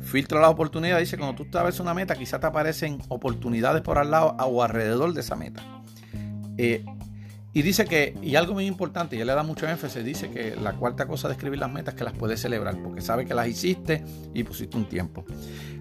Filtra 0.00 0.40
las 0.40 0.50
oportunidades. 0.50 1.08
Dice, 1.08 1.18
cuando 1.18 1.34
tú 1.34 1.42
estableces 1.42 1.80
una 1.80 1.92
meta, 1.92 2.14
quizás 2.14 2.40
te 2.40 2.46
aparecen 2.46 3.02
oportunidades 3.08 3.82
por 3.82 3.98
al 3.98 4.12
lado 4.12 4.36
o 4.38 4.62
alrededor 4.62 5.12
de 5.12 5.22
esa 5.22 5.34
meta. 5.34 5.60
Eh, 6.56 6.84
y 7.52 7.62
dice 7.62 7.84
que, 7.86 8.14
y 8.22 8.36
algo 8.36 8.54
muy 8.54 8.66
importante, 8.66 9.16
y 9.16 9.20
él 9.20 9.26
le 9.26 9.34
da 9.34 9.42
mucho 9.42 9.66
énfasis, 9.66 10.04
dice 10.04 10.30
que 10.30 10.54
la 10.54 10.74
cuarta 10.74 11.06
cosa 11.06 11.26
de 11.26 11.34
escribir 11.34 11.58
las 11.58 11.72
metas 11.72 11.94
es 11.94 11.98
que 11.98 12.04
las 12.04 12.12
puedes 12.12 12.40
celebrar, 12.40 12.80
porque 12.80 13.00
sabe 13.00 13.26
que 13.26 13.34
las 13.34 13.48
hiciste 13.48 14.04
y 14.34 14.44
pusiste 14.44 14.76
un 14.76 14.88
tiempo. 14.88 15.24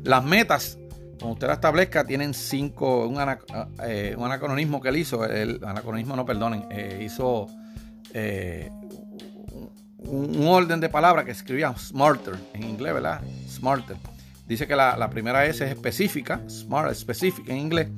Las 0.02 0.26
metas, 0.26 0.80
como 1.20 1.34
usted 1.34 1.46
las 1.46 1.58
establezca, 1.58 2.06
tienen 2.06 2.34
cinco, 2.34 3.08
un, 3.08 3.18
eh, 3.84 4.16
anacronismo 4.20 4.82
que 4.82 4.90
él 4.90 4.98
hizo, 4.98 5.26
el 5.26 5.64
anacronismo 5.64 6.16
no 6.16 6.26
perdonen, 6.26 6.66
eh, 6.72 7.04
hizo 7.06 7.48
eh, 8.14 8.70
un, 10.00 10.48
orden 10.48 10.80
de 10.80 10.90
palabras 10.90 11.26
que 11.26 11.32
escribía 11.32 11.74
smarter 11.78 12.36
en 12.54 12.64
inglés, 12.64 12.94
¿verdad? 12.94 13.22
Smarter. 13.50 13.98
Dice 14.48 14.66
que 14.66 14.76
la, 14.76 15.10
primera 15.10 15.46
S 15.46 15.64
es 15.64 15.72
específica, 15.72 16.42
smart, 16.50 16.94
specific 16.94 17.50
en 17.50 17.58
inglés, 17.58 17.90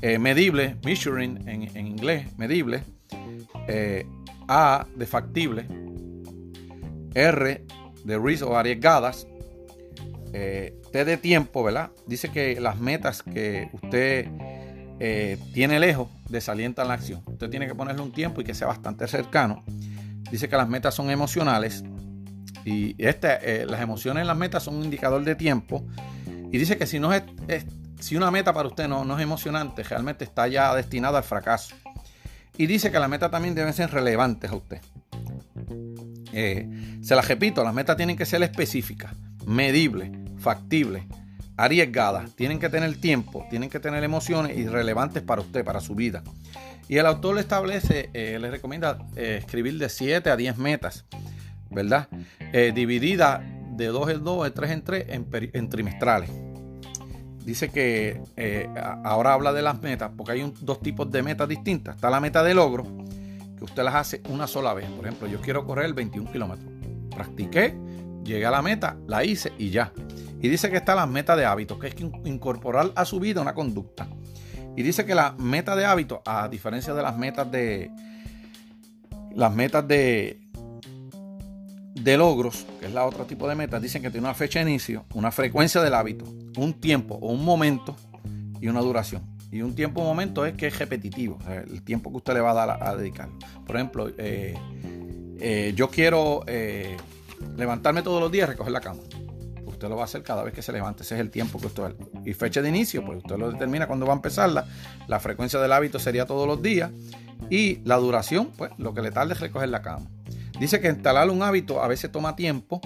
eh, 0.00 0.18
medible, 0.18 0.76
measuring 0.84 1.48
en, 1.48 1.86
inglés, 1.86 2.26
medible, 2.38 2.84
eh, 3.66 4.06
A 4.46 4.86
de 4.94 5.06
factible, 5.06 5.66
R 7.14 7.64
de 8.04 8.18
risk 8.18 8.46
o 8.46 8.56
arriesgadas, 8.56 9.26
T 10.32 11.04
de 11.04 11.16
tiempo, 11.16 11.62
¿verdad? 11.62 11.90
Dice 12.06 12.30
que 12.30 12.58
las 12.60 12.78
metas 12.78 13.22
que 13.22 13.68
usted 13.72 14.28
tiene 15.52 15.80
lejos 15.80 16.08
desalientan 16.32 16.88
la 16.88 16.94
acción. 16.94 17.22
Usted 17.26 17.48
tiene 17.48 17.66
que 17.68 17.74
ponerle 17.74 18.02
un 18.02 18.10
tiempo 18.10 18.40
y 18.40 18.44
que 18.44 18.54
sea 18.54 18.66
bastante 18.66 19.06
cercano. 19.06 19.62
Dice 20.30 20.48
que 20.48 20.56
las 20.56 20.68
metas 20.68 20.94
son 20.94 21.10
emocionales 21.10 21.84
y 22.64 22.94
este, 22.98 23.62
eh, 23.62 23.66
las 23.66 23.80
emociones 23.80 24.22
en 24.22 24.26
las 24.26 24.36
metas 24.36 24.62
son 24.62 24.76
un 24.76 24.84
indicador 24.84 25.22
de 25.24 25.34
tiempo. 25.34 25.86
Y 26.50 26.58
dice 26.58 26.76
que 26.76 26.86
si, 26.86 26.98
no 26.98 27.12
es, 27.12 27.22
si 28.00 28.16
una 28.16 28.30
meta 28.30 28.52
para 28.52 28.68
usted 28.68 28.88
no, 28.88 29.04
no, 29.04 29.16
es 29.16 29.22
emocionante, 29.22 29.82
realmente 29.82 30.24
está 30.24 30.48
ya 30.48 30.74
destinada 30.74 31.18
al 31.18 31.24
fracaso. 31.24 31.74
Y 32.56 32.66
dice 32.66 32.90
que 32.90 32.98
las 32.98 33.08
metas 33.08 33.30
también 33.30 33.54
deben 33.54 33.72
ser 33.72 33.90
relevantes 33.90 34.50
a 34.50 34.54
usted. 34.54 34.80
Eh, 36.32 36.98
se 37.02 37.14
las 37.14 37.28
repito, 37.28 37.62
las 37.64 37.74
metas 37.74 37.96
tienen 37.96 38.16
que 38.16 38.26
ser 38.26 38.42
específicas, 38.42 39.14
medibles, 39.46 40.10
factibles, 40.38 41.04
arriesgadas, 41.56 42.34
tienen 42.34 42.58
que 42.58 42.68
tener 42.68 42.96
tiempo, 42.96 43.46
tienen 43.50 43.70
que 43.70 43.80
tener 43.80 44.02
emociones 44.04 44.56
y 44.56 44.66
relevantes 44.66 45.22
para 45.22 45.42
usted, 45.42 45.64
para 45.64 45.80
su 45.80 45.94
vida. 45.94 46.22
Y 46.88 46.98
el 46.98 47.06
autor 47.06 47.36
le 47.36 47.40
establece, 47.40 48.10
eh, 48.12 48.38
le 48.40 48.50
recomienda 48.50 48.98
eh, 49.16 49.36
escribir 49.38 49.78
de 49.78 49.88
7 49.88 50.30
a 50.30 50.36
10 50.36 50.58
metas, 50.58 51.04
¿verdad? 51.70 52.08
Eh, 52.52 52.72
dividida 52.74 53.42
de 53.70 53.86
2 53.86 54.10
en 54.10 54.24
2, 54.24 54.44
de 54.44 54.50
3 54.50 54.70
en 54.70 54.82
3 54.82 55.06
en, 55.52 55.68
trimestrales. 55.68 56.30
Dice 57.44 57.70
que 57.70 58.20
ahora 59.04 59.32
habla 59.32 59.52
de 59.52 59.62
las 59.62 59.80
metas, 59.82 60.12
porque 60.16 60.32
hay 60.32 60.52
dos 60.60 60.80
tipos 60.80 61.10
de 61.10 61.22
metas 61.22 61.48
distintas. 61.48 61.96
Está 61.96 62.08
la 62.08 62.20
meta 62.20 62.44
de 62.44 62.54
logro, 62.54 62.84
que 63.58 63.64
usted 63.64 63.82
las 63.82 63.96
hace 63.96 64.22
una 64.28 64.46
sola 64.46 64.74
vez. 64.74 64.88
Por 64.90 65.06
ejemplo, 65.06 65.26
yo 65.26 65.40
quiero 65.40 65.64
correr 65.66 65.92
21 65.92 66.30
kilómetros. 66.30 66.70
Practiqué, 67.10 67.74
llegué 68.22 68.46
a 68.46 68.50
la 68.52 68.62
meta, 68.62 68.96
la 69.08 69.24
hice 69.24 69.52
y 69.58 69.70
ya. 69.70 69.92
Y 70.42 70.48
dice 70.48 70.70
que 70.70 70.76
está 70.76 70.96
la 70.96 71.06
meta 71.06 71.36
de 71.36 71.44
hábitos, 71.44 71.78
que 71.78 71.86
es 71.86 71.94
incorporar 72.24 72.90
a 72.96 73.04
su 73.04 73.20
vida 73.20 73.40
una 73.40 73.54
conducta. 73.54 74.08
Y 74.76 74.82
dice 74.82 75.06
que 75.06 75.14
la 75.14 75.32
meta 75.38 75.76
de 75.76 75.84
hábito, 75.84 76.20
a 76.26 76.48
diferencia 76.48 76.92
de 76.92 77.02
las 77.02 77.16
metas 77.16 77.50
de. 77.50 77.92
Las 79.36 79.54
metas 79.54 79.86
de. 79.86 80.40
De 81.94 82.16
logros, 82.16 82.66
que 82.80 82.86
es 82.86 82.92
la 82.92 83.06
otro 83.06 83.24
tipo 83.24 83.48
de 83.48 83.54
metas, 83.54 83.80
dicen 83.80 84.02
que 84.02 84.10
tiene 84.10 84.26
una 84.26 84.34
fecha 84.34 84.58
de 84.58 84.68
inicio, 84.68 85.04
una 85.14 85.30
frecuencia 85.30 85.80
del 85.80 85.94
hábito, 85.94 86.24
un 86.56 86.74
tiempo 86.80 87.14
o 87.14 87.30
un 87.30 87.44
momento 87.44 87.94
y 88.60 88.66
una 88.66 88.80
duración. 88.80 89.22
Y 89.52 89.62
un 89.62 89.76
tiempo 89.76 90.00
o 90.00 90.04
momento 90.04 90.44
es 90.44 90.54
que 90.54 90.66
es 90.66 90.78
repetitivo, 90.78 91.38
el 91.48 91.82
tiempo 91.82 92.10
que 92.10 92.16
usted 92.16 92.34
le 92.34 92.40
va 92.40 92.50
a 92.50 92.54
dar 92.54 92.82
a, 92.82 92.96
dedicar. 92.96 93.28
Por 93.64 93.76
ejemplo, 93.76 94.10
eh, 94.18 94.54
eh, 95.38 95.72
yo 95.76 95.88
quiero 95.90 96.42
eh, 96.48 96.96
levantarme 97.56 98.02
todos 98.02 98.20
los 98.20 98.32
días 98.32 98.48
y 98.48 98.50
recoger 98.52 98.72
la 98.72 98.80
cama 98.80 99.02
usted 99.82 99.90
lo 99.90 99.96
va 99.96 100.02
a 100.02 100.04
hacer 100.04 100.22
cada 100.22 100.44
vez 100.44 100.54
que 100.54 100.62
se 100.62 100.70
levante. 100.70 101.02
Ese 101.02 101.16
es 101.16 101.20
el 101.20 101.30
tiempo 101.30 101.58
que 101.58 101.66
usted... 101.66 101.96
Y 102.24 102.34
fecha 102.34 102.62
de 102.62 102.68
inicio, 102.68 103.04
pues 103.04 103.18
usted 103.18 103.36
lo 103.36 103.50
determina 103.50 103.88
cuando 103.88 104.06
va 104.06 104.12
a 104.12 104.16
empezarla. 104.16 104.66
La 105.08 105.18
frecuencia 105.18 105.58
del 105.58 105.72
hábito 105.72 105.98
sería 105.98 106.24
todos 106.24 106.46
los 106.46 106.62
días. 106.62 106.92
Y 107.50 107.80
la 107.84 107.96
duración, 107.96 108.52
pues 108.56 108.70
lo 108.78 108.94
que 108.94 109.02
le 109.02 109.10
tarde 109.10 109.34
es 109.34 109.40
recoger 109.40 109.68
la 109.70 109.82
cama. 109.82 110.06
Dice 110.60 110.80
que 110.80 110.88
instalar 110.88 111.28
un 111.30 111.42
hábito 111.42 111.82
a 111.82 111.88
veces 111.88 112.12
toma 112.12 112.36
tiempo 112.36 112.80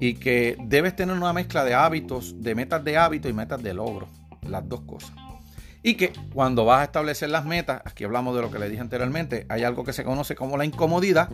y 0.00 0.14
que 0.14 0.58
debes 0.64 0.94
tener 0.94 1.16
una 1.16 1.32
mezcla 1.32 1.64
de 1.64 1.72
hábitos, 1.72 2.42
de 2.42 2.54
metas 2.54 2.84
de 2.84 2.98
hábito 2.98 3.30
y 3.30 3.32
metas 3.32 3.62
de 3.62 3.72
logro. 3.72 4.06
Las 4.42 4.68
dos 4.68 4.82
cosas. 4.82 5.12
Y 5.82 5.94
que 5.94 6.12
cuando 6.34 6.66
vas 6.66 6.80
a 6.80 6.84
establecer 6.84 7.30
las 7.30 7.46
metas, 7.46 7.80
aquí 7.86 8.04
hablamos 8.04 8.36
de 8.36 8.42
lo 8.42 8.50
que 8.50 8.58
le 8.58 8.68
dije 8.68 8.82
anteriormente, 8.82 9.46
hay 9.48 9.62
algo 9.62 9.84
que 9.84 9.94
se 9.94 10.04
conoce 10.04 10.34
como 10.34 10.58
la 10.58 10.66
incomodidad. 10.66 11.30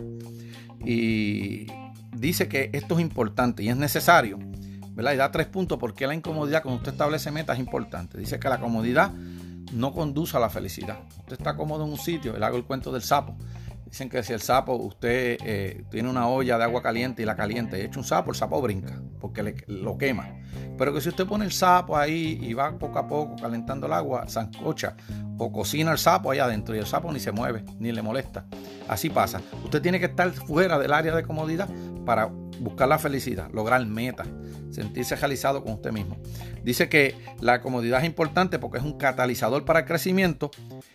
Y 0.85 1.67
dice 2.15 2.47
que 2.47 2.69
esto 2.71 2.95
es 2.95 3.01
importante 3.01 3.63
y 3.63 3.69
es 3.69 3.75
necesario 3.75 4.39
¿verdad? 4.95 5.13
Y 5.13 5.17
da 5.17 5.31
tres 5.31 5.47
puntos 5.47 5.77
porque 5.77 6.07
la 6.07 6.15
incomodidad 6.15 6.63
cuando 6.63 6.77
usted 6.77 6.93
establece 6.93 7.29
metas 7.29 7.57
es 7.57 7.59
importante. 7.59 8.17
Dice 8.17 8.39
que 8.39 8.49
la 8.49 8.59
comodidad 8.59 9.11
no 9.73 9.93
conduce 9.93 10.37
a 10.37 10.39
la 10.39 10.49
felicidad. 10.49 10.99
Usted 11.19 11.37
está 11.37 11.55
cómodo 11.55 11.85
en 11.85 11.91
un 11.91 11.97
sitio, 11.97 12.37
le 12.37 12.45
hago 12.45 12.57
el 12.57 12.63
cuento 12.63 12.91
del 12.91 13.01
sapo. 13.01 13.35
Dicen 13.85 14.09
que 14.09 14.23
si 14.23 14.33
el 14.33 14.41
sapo, 14.41 14.75
usted 14.75 15.37
eh, 15.45 15.85
tiene 15.91 16.09
una 16.09 16.27
olla 16.27 16.57
de 16.57 16.63
agua 16.63 16.81
caliente 16.81 17.21
y 17.21 17.25
la 17.25 17.35
caliente 17.35 17.77
y 17.77 17.81
echa 17.81 17.99
un 17.99 18.05
sapo, 18.05 18.31
el 18.31 18.35
sapo 18.35 18.61
brinca 18.61 18.99
porque 19.19 19.43
le, 19.43 19.55
lo 19.67 19.97
quema. 19.97 20.27
Pero 20.77 20.93
que 20.93 21.01
si 21.01 21.09
usted 21.09 21.25
pone 21.25 21.45
el 21.45 21.51
sapo 21.51 21.95
ahí 21.95 22.39
y 22.41 22.53
va 22.53 22.77
poco 22.77 22.99
a 22.99 23.07
poco 23.07 23.35
calentando 23.35 23.87
el 23.87 23.93
agua, 23.93 24.25
zancocha 24.27 24.95
o 25.37 25.51
cocina 25.51 25.91
el 25.91 25.97
sapo 25.97 26.31
ahí 26.31 26.39
adentro 26.39 26.75
y 26.75 26.79
el 26.79 26.85
sapo 26.85 27.11
ni 27.11 27.19
se 27.19 27.31
mueve 27.31 27.63
ni 27.79 27.91
le 27.91 28.01
molesta. 28.01 28.45
Así 28.87 29.09
pasa. 29.09 29.41
Usted 29.63 29.81
tiene 29.81 29.99
que 29.99 30.05
estar 30.07 30.31
fuera 30.31 30.77
del 30.79 30.93
área 30.93 31.15
de 31.15 31.23
comodidad 31.23 31.69
para 32.05 32.25
buscar 32.25 32.87
la 32.87 32.99
felicidad, 32.99 33.49
lograr 33.51 33.85
metas, 33.85 34.27
sentirse 34.75 35.15
realizado 35.15 35.63
con 35.63 35.73
usted 35.73 35.91
mismo. 35.91 36.17
Dice 36.63 36.89
que 36.89 37.15
la 37.41 37.61
comodidad 37.61 38.01
es 38.01 38.05
importante 38.05 38.59
porque 38.59 38.77
es 38.77 38.83
un 38.83 38.97
catalizador 38.97 39.65
para 39.65 39.79
el 39.79 39.85
crecimiento 39.85 40.51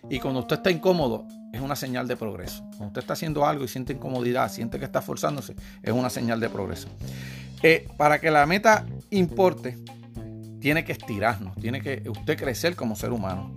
y 0.09 0.21
cuando 0.21 0.41
usted 0.41 0.57
está 0.57 0.71
incómodo 0.71 1.27
es 1.53 1.61
una 1.61 1.77
señal 1.77 2.07
de 2.07 2.17
progreso. 2.17 2.63
Cuando 2.71 2.87
usted 2.89 3.01
está 3.01 3.15
haciendo 3.15 3.47
algo 3.47 3.65
y 3.65 3.69
siente 3.69 3.93
incomodidad, 3.93 4.51
siente 4.51 4.79
que 4.79 4.85
está 4.85 5.03
forzándose, 5.03 5.57
es 5.83 5.93
una 5.93 6.11
señal 6.11 6.41
de 6.41 6.49
progreso. 6.49 6.89
Eh, 7.63 7.89
para 7.97 8.21
que 8.21 8.31
la 8.31 8.47
meta 8.47 8.87
importe, 9.11 9.77
tiene 10.61 10.85
que 10.85 10.93
estirarnos, 10.93 11.57
tiene 11.57 11.81
que 11.81 12.09
usted 12.09 12.39
crecer 12.39 12.77
como 12.77 12.95
ser 12.95 13.13
humano. 13.13 13.57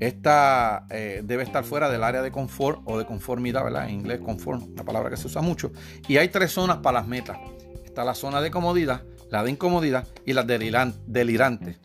Esta 0.00 0.86
eh, 0.90 1.22
debe 1.24 1.42
estar 1.42 1.64
fuera 1.64 1.90
del 1.90 2.02
área 2.02 2.22
de 2.22 2.30
confort 2.30 2.80
o 2.84 2.98
de 2.98 3.04
conformidad, 3.04 3.64
¿verdad? 3.64 3.88
En 3.88 3.96
inglés, 3.96 4.20
conform, 4.20 4.72
una 4.72 4.84
palabra 4.84 5.10
que 5.10 5.16
se 5.16 5.26
usa 5.26 5.42
mucho. 5.42 5.72
Y 6.06 6.16
hay 6.16 6.28
tres 6.28 6.52
zonas 6.52 6.78
para 6.78 7.00
las 7.00 7.08
metas. 7.08 7.38
Está 7.84 8.04
la 8.04 8.14
zona 8.14 8.40
de 8.40 8.50
comodidad, 8.50 9.02
la 9.30 9.42
de 9.42 9.50
incomodidad 9.50 10.06
y 10.24 10.32
la 10.32 10.42
delirante. 10.42 11.78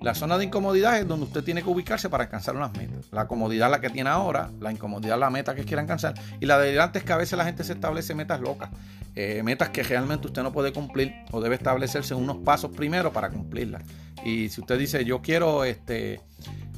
La 0.00 0.14
zona 0.14 0.36
de 0.36 0.44
incomodidad 0.44 0.98
es 0.98 1.08
donde 1.08 1.24
usted 1.24 1.42
tiene 1.42 1.62
que 1.62 1.70
ubicarse 1.70 2.10
para 2.10 2.24
alcanzar 2.24 2.56
unas 2.56 2.72
metas. 2.76 3.06
La 3.10 3.26
comodidad 3.26 3.70
la 3.70 3.80
que 3.80 3.88
tiene 3.88 4.10
ahora, 4.10 4.50
la 4.60 4.70
incomodidad 4.70 5.18
la 5.18 5.30
meta 5.30 5.54
que 5.54 5.64
quiere 5.64 5.80
alcanzar. 5.80 6.14
Y 6.40 6.46
la 6.46 6.58
delirante 6.58 6.98
es 6.98 7.04
que 7.04 7.12
a 7.14 7.16
veces 7.16 7.38
la 7.38 7.44
gente 7.46 7.64
se 7.64 7.72
establece 7.72 8.14
metas 8.14 8.40
locas, 8.40 8.68
eh, 9.14 9.42
metas 9.42 9.70
que 9.70 9.82
realmente 9.82 10.26
usted 10.26 10.42
no 10.42 10.52
puede 10.52 10.72
cumplir 10.72 11.14
o 11.30 11.40
debe 11.40 11.54
establecerse 11.54 12.14
unos 12.14 12.36
pasos 12.38 12.70
primero 12.70 13.12
para 13.12 13.30
cumplirlas. 13.30 13.82
Y 14.24 14.50
si 14.50 14.60
usted 14.60 14.78
dice, 14.78 15.04
yo 15.06 15.22
quiero 15.22 15.64
este, 15.64 16.20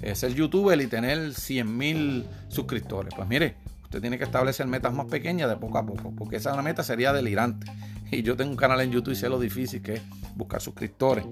eh, 0.02 0.14
ser 0.14 0.34
youtuber 0.34 0.80
y 0.80 0.86
tener 0.86 1.34
100 1.34 1.76
mil 1.76 2.26
suscriptores. 2.48 3.12
Pues 3.14 3.26
mire, 3.26 3.56
usted 3.86 4.00
tiene 4.00 4.18
que 4.18 4.24
establecer 4.24 4.66
metas 4.66 4.92
más 4.92 5.06
pequeñas 5.06 5.48
de 5.48 5.56
poco 5.56 5.78
a 5.78 5.86
poco, 5.86 6.12
porque 6.14 6.36
esa 6.36 6.60
meta 6.62 6.82
sería 6.82 7.12
delirante. 7.12 7.66
Y 8.08 8.22
yo 8.22 8.36
tengo 8.36 8.52
un 8.52 8.56
canal 8.56 8.80
en 8.82 8.92
YouTube 8.92 9.14
y 9.14 9.16
sé 9.16 9.28
lo 9.28 9.40
difícil 9.40 9.82
que 9.82 9.94
es 9.94 10.02
buscar 10.36 10.60
suscriptores. 10.60 11.26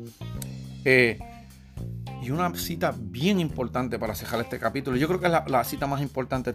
Eh, 0.85 1.21
y 2.21 2.31
una 2.31 2.53
cita 2.57 2.93
bien 2.99 3.39
importante 3.39 3.97
para 3.97 4.17
cerrar 4.17 4.41
este 4.41 4.59
capítulo. 4.59 4.97
Yo 4.97 5.07
creo 5.07 5.21
que 5.21 5.27
es 5.27 5.33
la, 5.33 5.63
cita 5.63 5.87
más 5.87 6.01
importante 6.01 6.53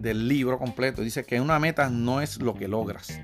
del, 0.00 0.26
libro 0.26 0.58
completo. 0.58 1.00
Dice 1.02 1.24
que 1.24 1.40
una 1.40 1.60
meta 1.60 1.90
no 1.90 2.20
es 2.20 2.40
lo 2.40 2.54
que 2.54 2.66
logras, 2.66 3.20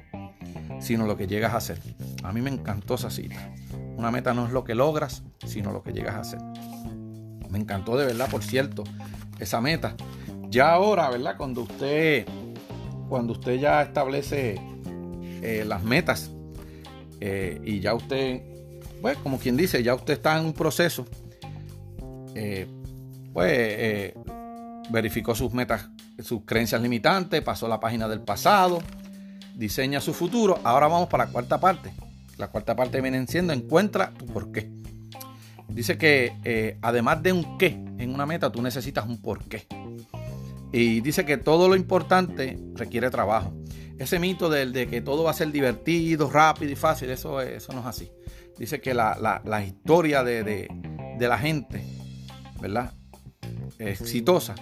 sino 0.81 1.07
lo 1.07 1.16
que 1.16 1.26
llegas 1.26 1.54
a 1.54 1.57
hacer. 1.57 1.81
A 2.22 2.33
mí 2.33 2.40
me 2.40 2.50
encantó 2.50 2.94
esa 2.94 3.11
cita. 3.11 3.52
Una 3.96 4.12
meta 4.12 4.33
no 4.33 4.46
es 4.46 4.52
lo 4.52 4.62
que 4.62 4.76
logras, 4.76 5.24
sino 5.44 5.72
lo 5.72 5.83
que 5.83 5.92
llegas 5.92 6.14
a 6.14 6.20
hacer. 6.20 6.40
Me 7.50 7.59
encantó 7.59 7.96
de 7.96 8.07
verdad, 8.07 8.31
por 8.31 8.44
cierto, 8.44 8.85
esa 9.40 9.61
meta. 9.61 9.96
Ya 10.50 10.72
ahora, 10.72 11.11
¿verdad? 11.11 11.37
Cuando 11.37 11.62
usted, 11.62 12.26
cuando 13.08 13.34
usted 13.34 13.56
ya 13.56 13.82
establece 13.82 14.58
eh, 15.42 15.64
las 15.66 15.82
metas 15.84 16.30
eh, 17.20 17.61
y 17.64 17.80
ya 17.80 17.94
usted, 17.94 18.42
pues 19.02 19.18
como 19.18 19.38
quien 19.38 19.56
dice, 19.56 19.82
ya 19.82 19.94
usted 19.94 20.14
está 20.14 20.38
en 20.38 20.46
un 20.46 20.52
proceso, 20.54 21.04
eh, 22.34 22.66
pues 23.32 24.14
verificó 24.90 25.34
sus 25.34 25.52
metas, 25.52 25.90
sus 26.22 26.44
creencias 26.46 26.80
limitantes, 26.80 27.42
pasó 27.42 27.68
la 27.68 27.78
página 27.78 28.08
del 28.08 28.20
pasado, 28.20 28.78
diseña 29.54 30.00
su 30.00 30.14
futuro. 30.14 30.58
Ahora 30.64 30.88
vamos 30.88 31.08
para 31.08 31.26
la 31.26 31.30
cuarta 31.30 31.61
parte. 31.61 31.92
La 32.38 32.48
cuarta 32.48 32.74
parte 32.74 33.00
viene 33.02 33.26
siendo 33.26 33.52
encuentra 33.52 34.12
tu 34.14 34.24
por 34.24 34.50
qué. 34.50 34.70
Dice 35.68 35.98
que 35.98 36.78
además 36.80 37.22
de 37.22 37.32
un 37.34 37.58
qué 37.58 37.78
en 37.98 38.14
una 38.14 38.24
meta, 38.24 38.50
tú 38.50 38.62
necesitas 38.62 39.06
un 39.06 39.20
por 39.20 39.44
qué. 39.44 39.66
Y 40.72 41.00
dice 41.00 41.24
que 41.24 41.37
todo 41.37 41.68
lo 41.68 41.76
importante 41.76 42.59
requiere 42.74 43.11
trabajo. 43.11 43.52
Ese 43.98 44.18
mito 44.18 44.48
de, 44.48 44.87
que 44.88 45.00
todo 45.00 45.24
va 45.24 45.31
a 45.33 45.35
ser 45.35 45.50
divertido, 45.50 46.31
rápido 46.31 46.70
y 46.70 46.76
fácil, 46.76 47.11
eso, 47.11 47.40
eso 47.40 47.72
no 47.72 47.81
es 47.81 47.87
así. 47.87 48.11
Dice 48.59 48.81
que 48.81 48.94
la, 48.94 49.64
historia 49.66 50.22
de, 50.22 50.68
la 51.18 51.38
gente, 51.38 51.85
¿verdad? 52.61 52.92
Exitosa, 53.78 54.54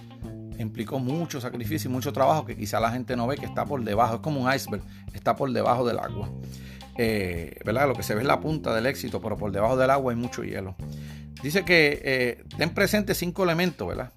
implicó 0.59 0.99
mucho 0.99 1.41
sacrificio 1.41 1.91
y 1.91 1.93
mucho 1.93 2.13
trabajo 2.13 2.45
que 2.47 2.57
quizá 2.57 2.81
la 2.81 2.91
gente 2.91 3.17
no 3.17 3.27
ve, 3.27 3.37
que 3.37 3.47
está 3.47 3.65
por 3.65 3.83
debajo. 3.83 4.17
Es 4.17 4.21
como 4.21 4.41
un 4.41 4.53
iceberg, 4.53 4.83
está 5.13 5.37
por 5.37 5.53
debajo 5.53 5.87
del 5.87 5.99
agua. 5.99 6.31
Eh, 6.99 7.59
¿verdad? 7.65 7.89
Lo 7.89 7.95
que 7.95 8.03
se 8.03 8.15
ve 8.15 8.23
es 8.23 8.27
la 8.27 8.41
punta 8.41 8.75
del 8.75 8.87
éxito, 8.87 9.21
pero 9.21 9.37
por 9.37 9.53
debajo 9.53 9.77
del 9.77 9.91
agua 9.91 10.13
hay 10.13 10.19
mucho 10.19 10.45
hielo. 10.45 10.77
Dice 11.43 11.65
que 11.65 12.01
eh, 12.03 12.45
ten 12.57 12.71
presente 12.71 13.15
cinco 13.15 13.45
elementos, 13.45 13.87
¿verdad? 13.87 14.13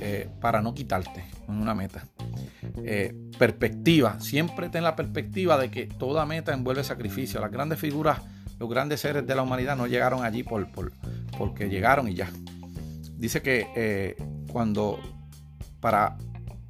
Eh, 0.00 0.28
para 0.40 0.60
no 0.60 0.74
quitarte 0.74 1.24
una 1.48 1.74
meta. 1.74 2.06
perspectiva, 3.38 4.20
siempre 4.20 4.68
ten 4.68 4.84
la 4.84 4.94
perspectiva 4.94 5.58
de 5.58 5.70
que 5.70 5.86
toda 5.86 6.26
meta 6.26 6.52
envuelve 6.52 6.84
sacrificio. 6.84 7.40
Las 7.40 7.50
grandes 7.50 7.78
figuras, 7.78 8.20
los 8.58 8.68
grandes 8.68 9.00
seres 9.00 9.26
de 9.26 9.34
la 9.34 9.42
humanidad 9.42 9.76
no 9.76 9.86
llegaron 9.86 10.24
allí 10.24 10.42
por, 10.42 10.70
por 10.70 10.92
porque 11.38 11.68
llegaron 11.68 12.08
y 12.08 12.14
ya. 12.14 12.30
Dice 13.16 13.40
que 13.42 14.16
cuando 14.52 15.00
para 15.80 16.16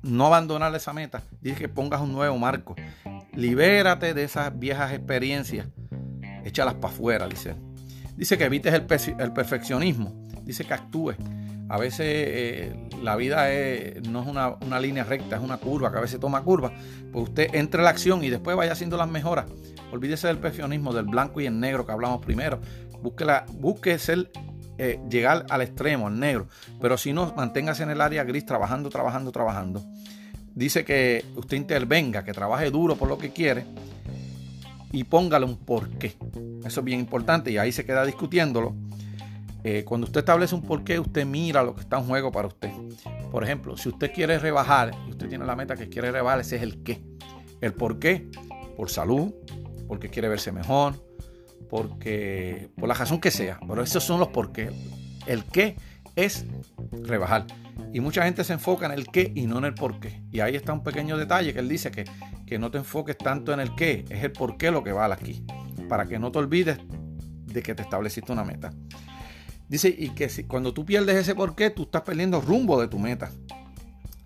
no 0.02 0.26
abandonar 0.26 0.74
esa 0.74 0.92
meta, 0.92 1.22
dice 1.40 1.56
que 1.56 1.68
pongas 1.68 2.00
un 2.00 2.12
nuevo 2.12 2.38
marco. 2.38 2.76
Libérate 3.32 4.14
de 4.14 4.24
esas 4.24 4.58
viejas 4.58 4.92
experiencias. 4.92 5.66
Échalas 6.44 6.74
para 6.74 6.92
afuera, 6.92 7.28
dice. 7.28 7.54
Dice 8.16 8.38
que 8.38 8.44
evites 8.44 8.72
el, 8.72 9.32
perfeccionismo. 9.32 10.26
Dice 10.42 10.64
que 10.64 10.74
actúes. 10.74 11.16
A 11.68 11.78
veces 11.78 12.06
eh, 12.08 12.88
la 13.02 13.16
vida 13.16 13.46
no 14.08 14.22
es 14.22 14.28
una, 14.28 14.80
línea 14.80 15.04
recta, 15.04 15.36
es 15.36 15.42
una 15.42 15.58
curva, 15.58 15.90
que 15.90 15.98
a 15.98 16.00
veces 16.00 16.20
toma 16.20 16.42
curva. 16.42 16.72
Pues 17.12 17.28
usted 17.28 17.54
entre 17.54 17.82
la 17.82 17.90
acción 17.90 18.22
y 18.22 18.30
después 18.30 18.56
vaya 18.56 18.72
haciendo 18.72 18.96
las 18.96 19.08
mejoras. 19.08 19.46
Olvídese 19.92 20.28
del 20.28 20.38
perfeccionismo, 20.38 20.92
del 20.92 21.06
blanco 21.06 21.40
y 21.40 21.46
el 21.46 21.58
negro 21.58 21.86
que 21.86 21.92
hablamos 21.92 22.24
primero. 22.24 22.60
Busque, 23.02 23.26
busque 23.54 23.98
ser, 23.98 24.30
eh, 24.78 25.00
llegar 25.10 25.46
al 25.50 25.62
extremo, 25.62 26.06
al 26.06 26.18
negro. 26.18 26.48
Pero 26.80 26.96
si 26.98 27.12
no, 27.12 27.32
manténgase 27.36 27.82
en 27.82 27.90
el 27.90 28.00
área 28.00 28.24
gris 28.24 28.46
trabajando, 28.46 28.88
trabajando, 28.88 29.32
trabajando. 29.32 29.82
Dice 30.54 30.84
que 30.84 31.24
usted 31.34 31.56
intervenga, 31.56 32.24
que 32.24 32.32
trabaje 32.32 32.70
duro 32.70 32.96
por 32.96 33.08
lo 33.08 33.18
que 33.18 33.30
quiere 33.30 33.66
y 34.92 35.04
póngale 35.04 35.44
un 35.44 35.56
porqué. 35.56 36.16
Eso 36.64 36.80
es 36.80 36.84
bien 36.84 37.00
importante 37.00 37.50
y 37.50 37.58
ahí 37.58 37.72
se 37.72 37.84
queda 37.84 38.04
discutiéndolo. 38.06 38.74
Eh, 39.68 39.82
cuando 39.84 40.06
usted 40.06 40.20
establece 40.20 40.54
un 40.54 40.62
porqué, 40.62 41.00
usted 41.00 41.26
mira 41.26 41.60
lo 41.60 41.74
que 41.74 41.80
está 41.80 41.98
en 41.98 42.04
juego 42.04 42.30
para 42.30 42.46
usted. 42.46 42.70
Por 43.32 43.42
ejemplo, 43.42 43.76
si 43.76 43.88
usted 43.88 44.12
quiere 44.12 44.38
rebajar 44.38 44.92
y 45.08 45.10
usted 45.10 45.28
tiene 45.28 45.44
la 45.44 45.56
meta 45.56 45.74
que 45.74 45.88
quiere 45.88 46.12
rebajar, 46.12 46.38
ese 46.38 46.54
es 46.54 46.62
el 46.62 46.84
qué. 46.84 47.02
El 47.60 47.74
por 47.74 47.98
qué, 47.98 48.28
por 48.76 48.90
salud, 48.90 49.34
porque 49.88 50.08
quiere 50.08 50.28
verse 50.28 50.52
mejor, 50.52 50.94
porque 51.68 52.70
por 52.76 52.86
la 52.86 52.94
razón 52.94 53.20
que 53.20 53.32
sea. 53.32 53.58
Pero 53.66 53.82
esos 53.82 54.04
son 54.04 54.20
los 54.20 54.28
por 54.28 54.52
qué. 54.52 54.70
El 55.26 55.42
qué 55.42 55.74
es 56.14 56.46
rebajar. 57.02 57.48
Y 57.92 57.98
mucha 57.98 58.22
gente 58.22 58.44
se 58.44 58.52
enfoca 58.52 58.86
en 58.86 58.92
el 58.92 59.08
qué 59.08 59.32
y 59.34 59.48
no 59.48 59.58
en 59.58 59.64
el 59.64 59.74
por 59.74 59.98
qué. 59.98 60.22
Y 60.30 60.38
ahí 60.38 60.54
está 60.54 60.74
un 60.74 60.84
pequeño 60.84 61.16
detalle 61.16 61.52
que 61.52 61.58
él 61.58 61.68
dice 61.68 61.90
que, 61.90 62.04
que 62.46 62.60
no 62.60 62.70
te 62.70 62.78
enfoques 62.78 63.18
tanto 63.18 63.52
en 63.52 63.58
el 63.58 63.74
qué, 63.74 64.04
es 64.10 64.22
el 64.22 64.30
por 64.30 64.58
qué 64.58 64.70
lo 64.70 64.84
que 64.84 64.92
vale 64.92 65.14
aquí. 65.14 65.44
Para 65.88 66.06
que 66.06 66.20
no 66.20 66.30
te 66.30 66.38
olvides 66.38 66.78
de 67.46 67.62
que 67.64 67.74
te 67.74 67.82
estableciste 67.82 68.30
una 68.30 68.44
meta. 68.44 68.70
Dice, 69.68 69.94
y 69.96 70.10
que 70.10 70.28
cuando 70.46 70.72
tú 70.72 70.84
pierdes 70.84 71.16
ese 71.16 71.34
por 71.34 71.54
qué, 71.56 71.70
tú 71.70 71.84
estás 71.84 72.02
perdiendo 72.02 72.40
rumbo 72.40 72.80
de 72.80 72.88
tu 72.88 72.98
meta. 72.98 73.30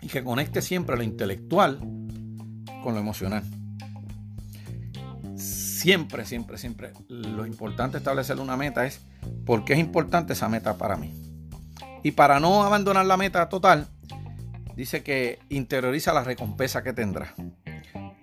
Y 0.01 0.07
que 0.07 0.23
conecte 0.23 0.61
siempre 0.61 0.95
lo 0.97 1.03
intelectual 1.03 1.79
con 2.83 2.93
lo 2.93 2.99
emocional. 2.99 3.43
Siempre, 5.35 6.25
siempre, 6.25 6.57
siempre. 6.57 6.93
Lo 7.07 7.45
importante 7.45 7.97
establecer 7.97 8.39
una 8.39 8.55
meta 8.55 8.85
es 8.85 9.01
por 9.45 9.65
qué 9.65 9.73
es 9.73 9.79
importante 9.79 10.33
esa 10.33 10.47
meta 10.47 10.77
para 10.77 10.95
mí. 10.95 11.13
Y 12.03 12.11
para 12.11 12.39
no 12.39 12.63
abandonar 12.63 13.05
la 13.05 13.17
meta 13.17 13.49
total, 13.49 13.87
dice 14.75 15.01
que 15.03 15.39
interioriza 15.49 16.13
la 16.13 16.23
recompensa 16.23 16.83
que 16.83 16.93
tendrá. 16.93 17.33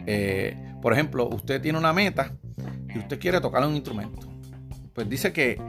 Eh, 0.07 0.57
por 0.81 0.92
ejemplo, 0.92 1.28
usted 1.28 1.61
tiene 1.61 1.78
una 1.78 1.92
meta 1.92 2.33
y 2.94 2.98
usted 2.98 3.18
quiere 3.18 3.40
tocar 3.40 3.64
un 3.66 3.74
instrumento. 3.74 4.28
Pues 4.94 5.09
dice 5.09 5.33
que, 5.33 5.61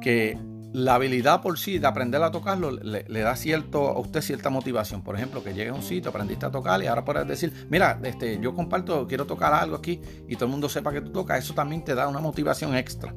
que 0.00 0.38
la 0.72 0.96
habilidad 0.96 1.40
por 1.40 1.58
sí 1.58 1.78
de 1.78 1.86
aprender 1.86 2.22
a 2.22 2.30
tocarlo 2.30 2.70
le, 2.70 3.20
da 3.20 3.36
cierto, 3.36 3.88
a 3.88 3.98
usted 3.98 4.20
cierta 4.20 4.50
motivación. 4.50 5.02
Por 5.02 5.16
ejemplo, 5.16 5.42
que 5.42 5.54
llegue 5.54 5.70
a 5.70 5.74
un 5.74 5.82
sitio, 5.82 6.10
aprendiste 6.10 6.44
a 6.46 6.50
tocar 6.50 6.82
y 6.82 6.86
ahora 6.86 7.04
puedes 7.04 7.26
decir, 7.26 7.66
mira, 7.70 7.98
este, 8.04 8.38
yo 8.40 8.54
comparto, 8.54 9.06
quiero 9.06 9.26
tocar 9.26 9.54
algo 9.54 9.76
aquí 9.76 10.00
y 10.28 10.34
todo 10.34 10.46
el 10.46 10.50
mundo 10.50 10.68
sepa 10.68 10.92
que 10.92 11.00
tú 11.00 11.10
tocas. 11.10 11.38
Eso 11.38 11.54
también 11.54 11.84
te 11.84 11.94
da 11.94 12.06
una 12.06 12.20
motivación 12.20 12.76
extra. 12.76 13.14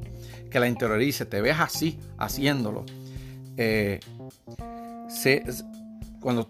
Que 0.50 0.60
la 0.60 0.68
interiorice, 0.68 1.26
te 1.26 1.42
ves 1.42 1.58
así, 1.60 2.00
haciéndolo. 2.18 2.86
Eh, 3.58 4.00
cuando, 6.22 6.50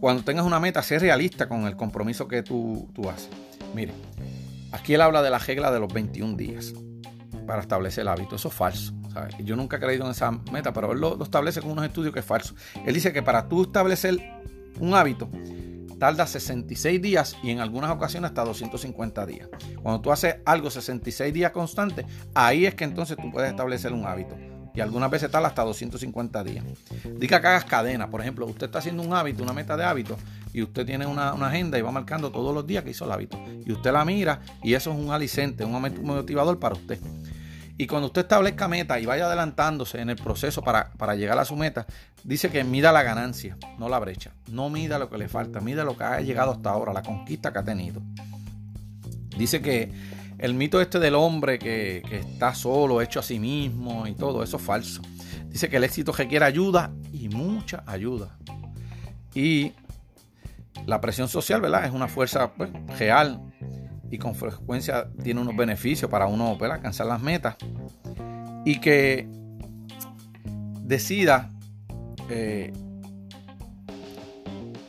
cuando 0.00 0.24
tengas 0.24 0.46
una 0.46 0.58
meta, 0.58 0.82
sé 0.82 0.98
realista 0.98 1.48
con 1.48 1.66
el 1.66 1.76
compromiso 1.76 2.26
que 2.28 2.42
tú, 2.42 2.90
tú 2.94 3.10
haces. 3.10 3.28
Mire, 3.74 3.92
aquí 4.72 4.94
él 4.94 5.02
habla 5.02 5.22
de 5.22 5.30
la 5.30 5.38
regla 5.38 5.70
de 5.70 5.80
los 5.80 5.92
21 5.92 6.36
días 6.36 6.72
para 7.46 7.60
establecer 7.60 8.02
el 8.02 8.08
hábito. 8.08 8.36
Eso 8.36 8.48
es 8.48 8.54
falso. 8.54 8.94
Yo 9.42 9.56
nunca 9.56 9.76
he 9.76 9.80
creído 9.80 10.04
en 10.04 10.10
esa 10.10 10.30
meta, 10.30 10.72
pero 10.72 10.92
él 10.92 11.00
lo, 11.00 11.22
establece 11.22 11.60
con 11.60 11.70
unos 11.70 11.84
estudios 11.84 12.12
que 12.12 12.20
es 12.20 12.26
falso. 12.26 12.54
Él 12.84 12.94
dice 12.94 13.12
que 13.12 13.22
para 13.22 13.48
tú 13.48 13.62
establecer 13.62 14.18
un 14.80 14.94
hábito, 14.94 15.28
tarda 15.98 16.26
66 16.26 17.00
días 17.00 17.36
y 17.42 17.50
en 17.50 17.60
algunas 17.60 17.90
ocasiones 17.90 18.28
hasta 18.30 18.44
250 18.44 19.26
días. 19.26 19.48
Cuando 19.82 20.00
tú 20.00 20.12
haces 20.12 20.36
algo 20.44 20.70
66 20.70 21.32
días 21.32 21.52
constante, 21.52 22.06
ahí 22.34 22.66
es 22.66 22.74
que 22.74 22.84
entonces 22.84 23.16
tú 23.16 23.30
puedes 23.30 23.50
establecer 23.50 23.92
un 23.92 24.06
hábito. 24.06 24.36
Y 24.74 24.80
algunas 24.80 25.08
veces 25.08 25.30
tal 25.30 25.46
hasta 25.46 25.62
250 25.62 26.42
días. 26.42 26.64
Diga 27.16 27.40
que 27.40 27.46
hagas 27.46 27.64
cadena. 27.64 28.10
Por 28.10 28.20
ejemplo, 28.20 28.44
usted 28.44 28.66
está 28.66 28.80
haciendo 28.80 29.04
un 29.04 29.14
hábito, 29.14 29.44
una 29.44 29.52
meta 29.52 29.76
de 29.76 29.84
hábito, 29.84 30.16
y 30.52 30.62
usted 30.62 30.84
tiene 30.84 31.06
una, 31.06 31.32
una, 31.32 31.46
agenda 31.46 31.78
y 31.78 31.82
va 31.82 31.92
marcando 31.92 32.32
todos 32.32 32.52
los 32.52 32.66
días 32.66 32.82
que 32.82 32.90
hizo 32.90 33.04
el 33.04 33.12
hábito. 33.12 33.40
Y 33.64 33.70
usted 33.70 33.92
la 33.92 34.04
mira 34.04 34.40
y 34.64 34.74
eso 34.74 34.92
es 34.92 34.98
un 34.98 35.12
alicente, 35.12 35.64
un 35.64 35.80
motivador 36.02 36.58
para 36.58 36.74
usted. 36.74 36.98
Y 37.76 37.86
cuando 37.86 38.06
usted 38.06 38.22
establezca 38.22 38.68
meta 38.68 39.00
y 39.00 39.06
vaya 39.06 39.26
adelantándose 39.26 40.00
en 40.00 40.10
el 40.10 40.16
proceso 40.16 40.62
para, 40.62 41.14
llegar 41.16 41.38
a 41.38 41.44
su 41.44 41.56
meta, 41.56 41.86
dice 42.22 42.50
que 42.50 42.62
mida 42.62 42.92
la 42.92 43.02
ganancia, 43.02 43.56
no 43.78 43.88
la 43.88 43.98
brecha. 43.98 44.32
No 44.50 44.70
mida 44.70 44.98
lo 44.98 45.10
que 45.10 45.18
le 45.18 45.28
falta, 45.28 45.60
mida 45.60 45.82
lo 45.82 45.96
que 45.96 46.04
ha 46.04 46.20
llegado 46.20 46.52
hasta 46.52 46.70
ahora, 46.70 46.92
la 46.92 47.02
conquista 47.02 47.52
que 47.52 47.58
ha 47.58 47.64
tenido. 47.64 48.00
Dice 49.36 49.60
que 49.60 49.92
el 50.38 50.54
mito 50.54 50.80
este 50.80 51.00
del 51.00 51.16
hombre 51.16 51.58
que, 51.58 52.02
que 52.08 52.18
está 52.18 52.54
solo, 52.54 53.02
hecho 53.02 53.18
a 53.18 53.22
sí 53.24 53.40
mismo 53.40 54.06
y 54.06 54.14
todo, 54.14 54.44
eso 54.44 54.58
es 54.58 54.62
falso. 54.62 55.02
Dice 55.48 55.68
que 55.68 55.78
el 55.78 55.84
éxito 55.84 56.12
requiere 56.12 56.44
ayuda 56.44 56.92
y 57.12 57.28
mucha 57.28 57.82
ayuda. 57.86 58.36
Y 59.34 59.72
la 60.86 61.00
presión 61.00 61.28
social, 61.28 61.60
¿verdad? 61.60 61.86
Es 61.86 61.92
una 61.92 62.08
fuerza 62.08 62.52
pues, 62.52 62.70
real 62.98 63.40
y 64.14 64.18
con 64.18 64.34
frecuencia 64.36 65.08
tiene 65.22 65.40
unos 65.40 65.56
beneficios 65.56 66.08
para 66.08 66.26
uno 66.26 66.56
alcanzar 66.60 67.06
las 67.06 67.20
metas 67.20 67.56
y 68.64 68.80
que 68.80 69.28
decida 70.82 71.50
eh, 72.30 72.72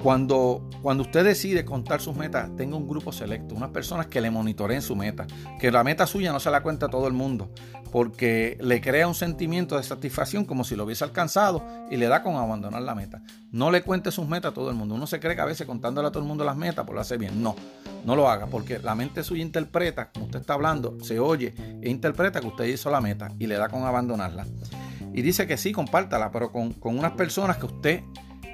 cuando, 0.03 0.69
cuando 0.83 1.01
usted 1.01 1.25
decide 1.25 1.65
contar 1.65 1.99
sus 2.01 2.15
metas, 2.15 2.55
tenga 2.55 2.77
un 2.77 2.87
grupo 2.87 3.11
selecto, 3.11 3.55
unas 3.55 3.71
personas 3.71 4.05
que 4.05 4.21
le 4.21 4.29
monitoreen 4.29 4.83
su 4.83 4.95
meta, 4.95 5.25
que 5.59 5.71
la 5.71 5.83
meta 5.83 6.05
suya 6.05 6.31
no 6.31 6.39
se 6.39 6.51
la 6.51 6.61
cuenta 6.61 6.85
a 6.85 6.89
todo 6.89 7.07
el 7.07 7.13
mundo, 7.13 7.49
porque 7.91 8.59
le 8.61 8.81
crea 8.81 9.07
un 9.07 9.15
sentimiento 9.15 9.77
de 9.77 9.81
satisfacción 9.81 10.45
como 10.45 10.63
si 10.63 10.75
lo 10.75 10.83
hubiese 10.83 11.03
alcanzado 11.03 11.65
y 11.89 11.97
le 11.97 12.07
da 12.07 12.21
con 12.21 12.35
abandonar 12.35 12.83
la 12.83 12.93
meta. 12.93 13.23
No 13.51 13.71
le 13.71 13.81
cuente 13.81 14.11
sus 14.11 14.27
metas 14.27 14.51
a 14.51 14.53
todo 14.53 14.69
el 14.69 14.75
mundo. 14.75 14.93
Uno 14.93 15.07
se 15.07 15.19
cree 15.19 15.35
que 15.35 15.41
a 15.41 15.45
veces 15.45 15.65
contándole 15.65 16.09
a 16.09 16.11
todo 16.11 16.21
el 16.21 16.27
mundo 16.27 16.45
las 16.45 16.55
metas, 16.55 16.85
pues 16.85 16.93
lo 16.93 17.01
hace 17.01 17.17
bien. 17.17 17.41
No, 17.41 17.55
no 18.05 18.15
lo 18.15 18.29
haga, 18.29 18.47
porque 18.47 18.79
la 18.79 18.95
mente 18.95 19.23
suya 19.23 19.41
interpreta, 19.41 20.11
como 20.11 20.25
usted 20.25 20.39
está 20.39 20.53
hablando, 20.53 20.97
se 21.03 21.19
oye 21.19 21.53
e 21.81 21.89
interpreta 21.89 22.39
que 22.39 22.47
usted 22.47 22.65
hizo 22.65 22.91
la 22.91 23.01
meta 23.01 23.31
y 23.39 23.47
le 23.47 23.55
da 23.55 23.67
con 23.67 23.83
abandonarla. 23.83 24.45
Y 25.13 25.21
dice 25.21 25.47
que 25.47 25.57
sí, 25.57 25.71
compártala, 25.71 26.31
pero 26.31 26.51
con, 26.51 26.73
con 26.73 26.97
unas 26.97 27.13
personas 27.13 27.57
que 27.57 27.65
usted 27.65 28.03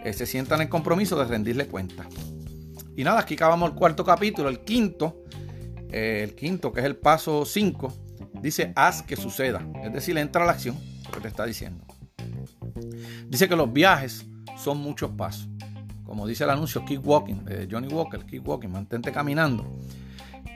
eh, 0.03 0.13
se 0.13 0.25
sientan 0.25 0.61
en 0.61 0.67
compromiso 0.67 1.17
de 1.17 1.25
rendirle 1.25 1.67
cuenta. 1.67 2.07
Y 2.95 3.03
nada, 3.03 3.19
aquí 3.19 3.33
acabamos 3.33 3.71
el 3.71 3.75
cuarto 3.75 4.05
capítulo, 4.05 4.47
el 4.47 4.61
quinto, 4.61 5.23
eh, 5.91 6.21
el 6.23 6.35
quinto 6.35 6.71
que 6.71 6.79
es 6.79 6.85
el 6.85 6.95
paso 6.95 7.45
5, 7.45 7.93
dice 8.41 8.71
haz 8.75 9.03
que 9.03 9.15
suceda, 9.15 9.65
es 9.83 9.91
decir, 9.91 10.17
entra 10.17 10.43
a 10.43 10.45
la 10.45 10.53
acción, 10.53 10.77
lo 11.05 11.11
que 11.11 11.19
te 11.19 11.27
está 11.27 11.45
diciendo. 11.45 11.85
Dice 13.27 13.49
que 13.49 13.55
los 13.55 13.71
viajes 13.71 14.25
son 14.57 14.77
muchos 14.77 15.11
pasos. 15.11 15.47
Como 16.11 16.27
dice 16.27 16.43
el 16.43 16.49
anuncio, 16.49 16.83
keep 16.83 17.07
walking, 17.07 17.45
de 17.45 17.69
Johnny 17.71 17.87
Walker, 17.87 18.25
keep 18.25 18.45
walking, 18.45 18.67
mantente 18.67 19.13
caminando. 19.13 19.65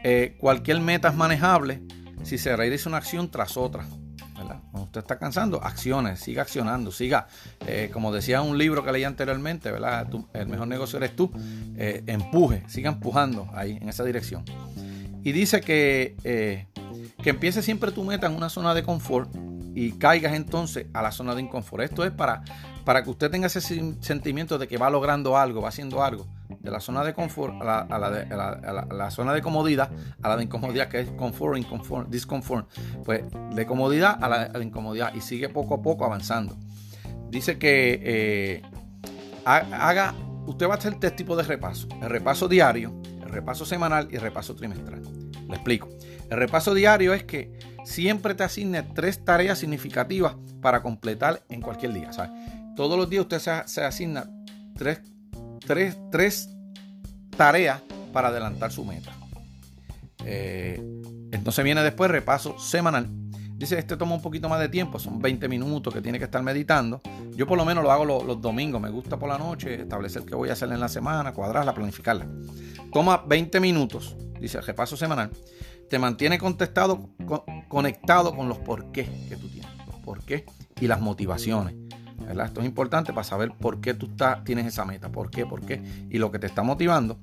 Eh, 0.03 0.35
cualquier 0.37 0.81
meta 0.81 1.07
es 1.07 1.15
manejable 1.15 1.81
si 2.23 2.37
se 2.37 2.53
realiza 2.57 2.89
una 2.89 2.97
acción 2.97 3.31
tras 3.31 3.55
otra. 3.55 3.85
Cuando 4.35 4.81
usted 4.83 4.99
está 4.99 5.17
cansando, 5.17 5.63
acciones, 5.63 6.19
siga 6.19 6.41
accionando, 6.41 6.91
siga, 6.91 7.29
eh, 7.65 7.89
como 7.93 8.11
decía 8.11 8.41
un 8.41 8.57
libro 8.57 8.83
que 8.83 8.91
leí 8.91 9.05
anteriormente, 9.05 9.71
¿verdad? 9.71 10.09
el 10.33 10.47
mejor 10.47 10.67
negocio 10.67 10.97
eres 10.97 11.15
tú, 11.15 11.31
eh, 11.77 12.03
empuje, 12.05 12.63
siga 12.67 12.89
empujando 12.89 13.47
ahí, 13.53 13.77
en 13.81 13.87
esa 13.87 14.03
dirección. 14.03 14.43
Y 15.23 15.31
dice 15.31 15.61
que, 15.61 16.17
que 17.23 17.29
empiece 17.29 17.61
siempre 17.61 17.93
tu 17.93 18.03
meta 18.03 18.27
en 18.27 18.33
una 18.33 18.49
zona 18.49 18.73
de 18.73 18.83
confort 18.83 19.33
y 19.73 19.93
caigas 19.93 20.33
entonces 20.33 20.87
a 20.93 21.01
la 21.01 21.13
zona 21.13 21.33
de 21.33 21.43
inconfort. 21.43 21.83
Esto 21.83 22.03
es 22.03 22.11
para, 22.11 22.43
para 22.85 23.03
que 23.03 23.09
usted 23.09 23.31
tenga 23.31 23.47
ese 23.47 23.61
sentimiento 23.99 24.57
de 24.57 24.67
que 24.67 24.77
va 24.77 24.89
logrando 24.89 25.37
algo, 25.37 25.61
va 25.61 25.69
haciendo 25.69 26.03
algo 26.03 26.27
de 26.59 26.71
la 26.71 26.79
zona 26.79 27.03
de 27.03 27.13
confort 27.13 27.61
a 27.61 27.85
la, 27.87 29.11
zona 29.11 29.33
de 29.33 29.41
comodidad, 29.41 29.89
a 30.21 30.29
la 30.29 30.37
de 30.37 30.43
incomodidad, 30.43 30.87
que 30.87 31.01
es 31.01 31.09
confort, 31.11 31.57
inconfort, 31.57 32.09
disconfort. 32.09 32.69
Pues 33.03 33.23
de 33.53 33.65
comodidad 33.65 34.23
a 34.23 34.29
la, 34.29 34.63
incomodidad 34.63 35.13
y 35.13 35.21
sigue 35.21 35.49
poco 35.49 35.75
a 35.75 35.81
poco 35.81 36.05
avanzando. 36.05 36.55
Dice 37.29 37.57
que 37.57 37.99
eh, 38.03 38.61
haga, 39.45 40.13
usted 40.45 40.67
va 40.67 40.75
a 40.75 40.77
hacer 40.77 40.99
tres 40.99 41.15
tipos 41.15 41.37
de 41.37 41.43
repaso. 41.43 41.87
El 42.01 42.09
repaso 42.09 42.47
diario, 42.47 42.93
el 43.23 43.29
repaso 43.29 43.65
semanal 43.65 44.07
y 44.11 44.15
el 44.15 44.21
repaso 44.21 44.55
trimestral. 44.55 45.01
Le 45.47 45.55
explico. 45.55 45.89
El 46.29 46.37
repaso 46.37 46.73
diario 46.73 47.13
es 47.13 47.23
que 47.23 47.51
siempre 47.83 48.33
te 48.33 48.43
asigne 48.43 48.81
tres 48.81 49.23
tareas 49.23 49.59
significativas 49.59 50.35
para 50.61 50.81
completar 50.81 51.43
en 51.49 51.61
cualquier 51.61 51.93
día. 51.93 52.09
Todos 52.75 52.97
los 52.97 53.09
días 53.09 53.21
usted 53.21 53.65
se, 53.65 53.83
asigna 53.83 54.29
tres, 54.75 55.01
tres, 55.65 55.97
tres 56.11 56.49
tareas 57.35 57.81
para 58.11 58.27
adelantar 58.27 58.71
su 58.71 58.83
meta. 58.83 59.13
Eh, 60.25 60.81
entonces 61.31 61.63
viene 61.63 61.81
después 61.83 62.11
repaso 62.11 62.59
semanal. 62.59 63.07
Dice, 63.57 63.79
este 63.79 63.95
toma 63.95 64.15
un 64.15 64.21
poquito 64.21 64.49
más 64.49 64.59
de 64.59 64.67
tiempo, 64.67 64.99
son 64.99 65.21
20 65.21 65.47
minutos 65.47 65.93
que 65.93 66.01
tiene 66.01 66.17
que 66.17 66.25
estar 66.25 66.43
meditando. 66.43 67.01
Yo 67.35 67.47
por 67.47 67.57
lo 67.57 67.63
menos 67.63 67.83
lo 67.83 67.91
hago 67.91 68.03
los, 68.03 68.41
domingos, 68.41 68.81
me 68.81 68.89
gusta 68.89 69.17
por 69.17 69.29
la 69.29 69.37
noche 69.37 69.81
establecer 69.81 70.23
qué 70.23 70.35
voy 70.35 70.49
a 70.49 70.53
hacer 70.53 70.69
en 70.71 70.79
la 70.81 70.89
semana, 70.89 71.31
cuadrarla, 71.31 71.73
planificarla. 71.73 72.27
Toma 72.91 73.23
20 73.25 73.61
minutos, 73.61 74.17
dice 74.41 74.59
repaso 74.59 74.97
semanal. 74.97 75.31
Te 75.89 75.99
mantiene 75.99 76.37
contestado, 76.37 77.11
conectado 77.69 78.35
con 78.35 78.49
los 78.49 78.57
por 78.57 78.91
qué 78.91 79.05
que 79.29 79.37
tú 79.37 79.47
tienes. 79.47 79.71
por 80.03 80.23
qué 80.25 80.45
y 80.81 80.87
las 80.87 80.99
motivaciones. 80.99 81.84
Esto 82.29 82.59
es 82.59 82.65
importante 82.65 83.13
para 83.13 83.23
saber 83.23 83.51
por 83.51 83.81
qué 83.81 83.93
tú 83.93 84.09
tienes 84.43 84.65
esa 84.65 84.85
meta, 84.85 85.09
por 85.09 85.29
qué, 85.29 85.45
por 85.45 85.61
qué 85.65 85.81
y 86.09 86.17
lo 86.17 86.31
que 86.31 86.39
te 86.39 86.47
está 86.47 86.63
motivando. 86.63 87.19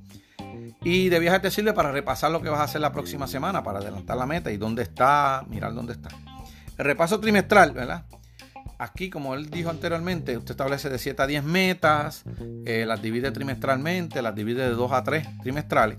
Y 0.84 1.08
de 1.08 1.18
viaje 1.18 1.40
te 1.40 1.50
sirve 1.50 1.72
para 1.72 1.92
repasar 1.92 2.30
lo 2.30 2.42
que 2.42 2.48
vas 2.48 2.60
a 2.60 2.64
hacer 2.64 2.80
la 2.80 2.92
próxima 2.92 3.26
semana, 3.26 3.62
para 3.62 3.78
adelantar 3.78 4.16
la 4.16 4.26
meta 4.26 4.50
y 4.50 4.56
dónde 4.56 4.82
está, 4.82 5.44
mirar 5.48 5.74
dónde 5.74 5.92
está. 5.92 6.08
El 6.76 6.84
repaso 6.84 7.20
trimestral, 7.20 7.72
¿verdad? 7.72 8.04
Aquí, 8.78 9.10
como 9.10 9.34
él 9.34 9.48
dijo 9.48 9.70
anteriormente, 9.70 10.36
usted 10.36 10.52
establece 10.52 10.90
de 10.90 10.98
7 10.98 11.22
a 11.22 11.26
10 11.28 11.44
metas, 11.44 12.24
eh, 12.66 12.84
las 12.84 13.00
divide 13.00 13.30
trimestralmente, 13.30 14.20
las 14.22 14.34
divide 14.34 14.62
de 14.62 14.70
2 14.70 14.92
a 14.92 15.04
3 15.04 15.38
trimestrales. 15.42 15.98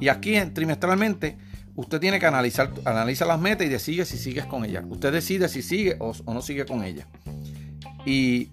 Y 0.00 0.08
aquí 0.08 0.38
trimestralmente 0.52 1.38
usted 1.76 2.00
tiene 2.00 2.18
que 2.18 2.26
analizar 2.26 2.72
analiza 2.84 3.26
las 3.26 3.38
metas 3.38 3.66
y 3.66 3.70
decide 3.70 4.04
si 4.04 4.18
sigues 4.18 4.46
con 4.46 4.64
ellas. 4.64 4.84
Usted 4.88 5.12
decide 5.12 5.48
si 5.48 5.62
sigue 5.62 5.96
o, 6.00 6.14
no 6.26 6.42
sigue 6.42 6.66
con 6.66 6.82
ellas. 6.82 7.06
Y 8.06 8.50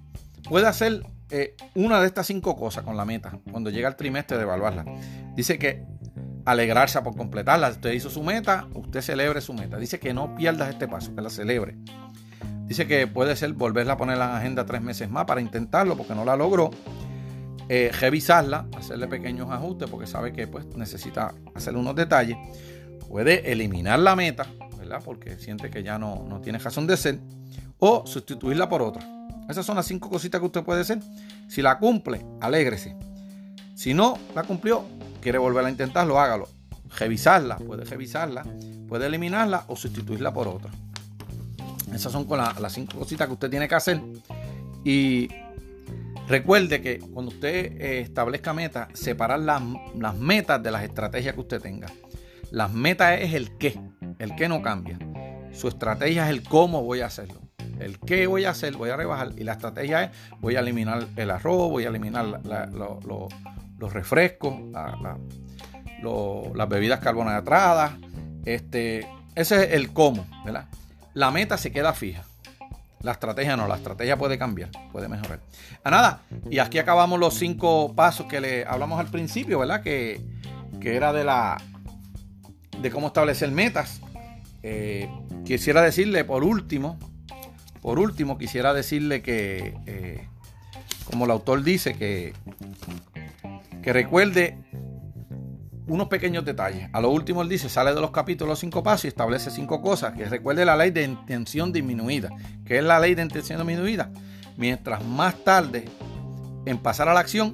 puede 0.50 0.68
hacer 0.68 1.06
eh, 1.30 1.56
una 1.76 2.02
de 2.02 2.08
estas 2.08 2.28
cinco 2.28 2.58
cosas 2.58 2.84
con 2.84 2.98
la 2.98 3.06
meta 3.06 3.40
cuando 3.52 3.70
llega 3.70 3.88
el 3.88 3.96
trimestre 3.96 4.36
de 4.36 4.44
evaluarla. 4.44 4.84
Dice 5.36 5.58
que 5.58 5.86
alegrarse 6.46 7.02
por 7.02 7.16
completarla. 7.16 7.70
Usted 7.70 7.92
hizo 7.94 8.10
su 8.10 8.24
meta, 8.24 8.68
usted 8.74 9.02
celebre 9.02 9.42
su 9.42 9.54
meta. 9.54 9.78
Dice 9.78 10.00
que 10.00 10.14
no 10.14 10.36
pierdas 10.36 10.70
este 10.70 10.88
paso, 10.88 11.16
que 11.16 11.22
la 11.22 11.30
celebre. 11.30 11.78
Dice 12.66 12.88
que 12.88 13.08
puede 13.08 13.36
ser 13.36 13.54
volverla 13.54 13.94
a 13.94 13.98
poner 13.98 14.14
en 14.14 14.20
la 14.20 14.38
agenda 14.38 14.66
tres 14.66 14.82
meses 14.82 15.10
más 15.10 15.26
para 15.26 15.42
intentarlo 15.42 15.96
porque 15.96 16.16
no 16.16 16.26
la 16.26 16.36
logró. 16.36 16.72
Eh, 17.70 17.92
revisarla, 17.98 18.68
hacerle 18.78 19.08
pequeños 19.08 19.50
ajustes 19.50 19.90
porque 19.90 20.06
sabe 20.06 20.34
que 20.34 20.48
pues, 20.48 20.66
necesita 20.76 21.34
hacer 21.54 21.76
unos 21.76 21.96
detalles. 21.96 22.38
Puede 23.08 23.52
eliminar 23.52 24.00
la 24.00 24.16
meta, 24.16 24.48
¿verdad? 24.78 25.02
Porque 25.04 25.38
siente 25.38 25.70
que 25.70 25.84
ya 25.84 25.98
no, 25.98 26.26
no 26.28 26.42
tiene 26.42 26.60
razón 26.60 26.88
de 26.88 26.98
ser. 26.98 27.20
O 27.80 28.06
sustituirla 28.06 28.68
por 28.68 28.82
otra. 28.82 29.13
Esas 29.50 29.66
son 29.66 29.76
las 29.76 29.86
cinco 29.86 30.10
cositas 30.10 30.40
que 30.40 30.46
usted 30.46 30.64
puede 30.64 30.82
hacer. 30.82 31.00
Si 31.48 31.62
la 31.62 31.78
cumple, 31.78 32.26
alégrese. 32.42 32.96
Si 33.76 33.94
no 33.94 34.18
la 34.36 34.44
cumplió, 34.44 34.86
quiere 35.22 35.38
volver 35.38 35.66
a 35.66 35.70
intentarlo, 35.70 36.20
hágalo. 36.20 36.48
Revisarla, 36.98 37.58
puede 37.58 37.86
revisarla, 37.86 38.46
puede 38.88 39.08
eliminarla 39.08 39.66
o 39.68 39.76
sustituirla 39.76 40.34
por 40.34 40.48
otra. 40.48 40.72
Esas 41.94 42.12
son 42.12 42.28
las 42.60 42.74
cinco 42.74 42.98
cositas 43.00 43.28
que 43.28 43.34
usted 43.34 43.50
tiene 43.50 43.68
que 43.68 43.76
hacer. 43.76 44.02
Y 44.84 45.30
recuerde 46.28 46.82
que 46.82 47.00
cuando 47.00 47.32
usted 47.32 47.82
eh, 47.82 48.00
establezca 48.02 48.54
metas, 48.54 48.88
separar 48.94 49.40
las, 49.40 49.62
las 49.98 50.16
metas 50.16 50.62
de 50.62 50.72
las 50.72 50.84
estrategias 50.84 51.34
que 51.36 51.42
usted 51.42 51.62
tenga. 51.62 51.88
Las 52.52 52.72
metas 52.72 53.20
es 53.22 53.34
el 53.34 53.58
qué, 53.58 53.80
el 54.20 54.36
qué 54.36 54.48
no 54.48 54.62
cambia. 54.62 54.98
Su 55.54 55.68
estrategia 55.68 56.26
es 56.26 56.30
el 56.30 56.44
cómo 56.44 56.84
voy 56.84 57.02
a 57.02 57.08
hacerlo. 57.08 57.43
El 57.84 58.00
qué 58.00 58.28
voy 58.28 58.46
a 58.46 58.52
hacer, 58.52 58.76
voy 58.76 58.90
a 58.90 58.96
rebajar. 58.96 59.32
Y 59.38 59.44
la 59.44 59.54
estrategia 59.54 60.04
es, 60.04 60.12
voy 60.40 60.56
a 60.56 60.60
eliminar 60.60 61.08
el 61.16 61.32
arroz, 61.32 61.70
voy 61.70 61.86
a 61.86 61.90
eliminar 61.90 62.42
los 63.80 63.94
refrescos, 63.94 64.56
las 66.02 66.70
bebidas 66.70 67.00
carbonatadas. 67.00 67.94
Este, 68.46 69.08
ese 69.36 69.64
es 69.64 69.74
el 69.74 69.94
cómo, 69.94 70.26
¿verdad? 70.46 70.66
La 71.14 71.32
meta 71.32 71.58
se 71.58 71.72
queda 71.72 71.94
fija. 71.94 72.24
La 73.02 73.12
estrategia 73.12 73.58
no, 73.58 73.68
la 73.68 73.76
estrategia 73.76 74.18
puede 74.18 74.38
cambiar, 74.38 74.70
puede 74.94 75.10
mejorar. 75.10 75.40
A 75.40 75.80
ah, 75.84 75.92
nada, 75.92 76.22
y 76.50 76.60
aquí 76.60 76.80
acabamos 76.80 77.20
los 77.20 77.34
cinco 77.34 77.94
pasos 77.94 78.28
que 78.28 78.40
le 78.40 78.66
hablamos 78.66 78.98
al 78.98 79.08
principio, 79.08 79.60
¿verdad? 79.60 79.82
Que, 79.82 80.22
era 80.82 81.14
de 81.14 81.24
la 81.24 81.62
de 82.82 82.92
cómo 82.92 83.08
establecer 83.08 83.50
metas. 83.52 84.02
Eh, 84.64 85.10
quisiera 85.46 85.82
decirle 85.82 86.26
por 86.26 86.44
último, 86.44 86.98
por 87.84 88.00
último, 88.00 88.38
quisiera 88.38 88.74
decirle 88.74 89.22
que, 89.22 89.78
eh, 89.86 90.26
como 91.04 91.26
el 91.26 91.32
autor 91.32 91.64
dice, 91.64 91.96
que, 91.96 92.34
recuerde 93.84 94.58
unos 95.86 96.08
pequeños 96.08 96.46
detalles. 96.46 96.90
A 96.94 97.02
lo 97.02 97.10
último 97.10 97.42
él 97.42 97.50
dice, 97.50 97.68
sale 97.68 97.94
de 97.94 98.00
los 98.00 98.12
capítulos 98.12 98.60
cinco 98.60 98.82
pasos 98.84 99.04
y 99.04 99.08
establece 99.10 99.52
cinco 99.52 99.82
cosas. 99.82 100.14
Que 100.14 100.24
recuerde 100.24 100.64
la 100.64 100.78
ley 100.78 100.92
de 100.92 101.04
intención 101.04 101.74
disminuida. 101.74 102.30
que 102.64 102.78
es 102.78 102.84
la 102.86 103.02
ley 103.02 103.16
de 103.16 103.24
intención 103.24 103.58
disminuida? 103.58 104.10
Mientras 104.56 105.04
más 105.04 105.44
tarde 105.44 105.84
en 106.66 106.78
pasar 106.78 107.10
a 107.10 107.14
la 107.14 107.20
acción, 107.20 107.54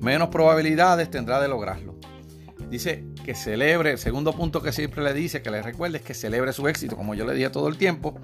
menos 0.00 0.30
probabilidades 0.30 1.08
tendrá 1.12 1.40
de 1.40 1.46
lograrlo. 1.46 1.94
Dice 2.68 3.04
que 3.24 3.36
celebre, 3.36 3.92
el 3.92 3.98
segundo 3.98 4.32
punto 4.32 4.62
que 4.62 4.72
siempre 4.72 5.04
le 5.04 5.14
dice, 5.14 5.42
que 5.42 5.50
le 5.52 5.62
recuerde 5.62 5.98
es 5.98 6.02
que 6.02 6.14
celebre 6.14 6.52
su 6.52 6.66
éxito, 6.66 6.96
como 6.96 7.14
yo 7.14 7.24
le 7.24 7.34
dije 7.34 7.50
todo 7.50 7.68
el 7.68 7.76
tiempo. 7.76 8.18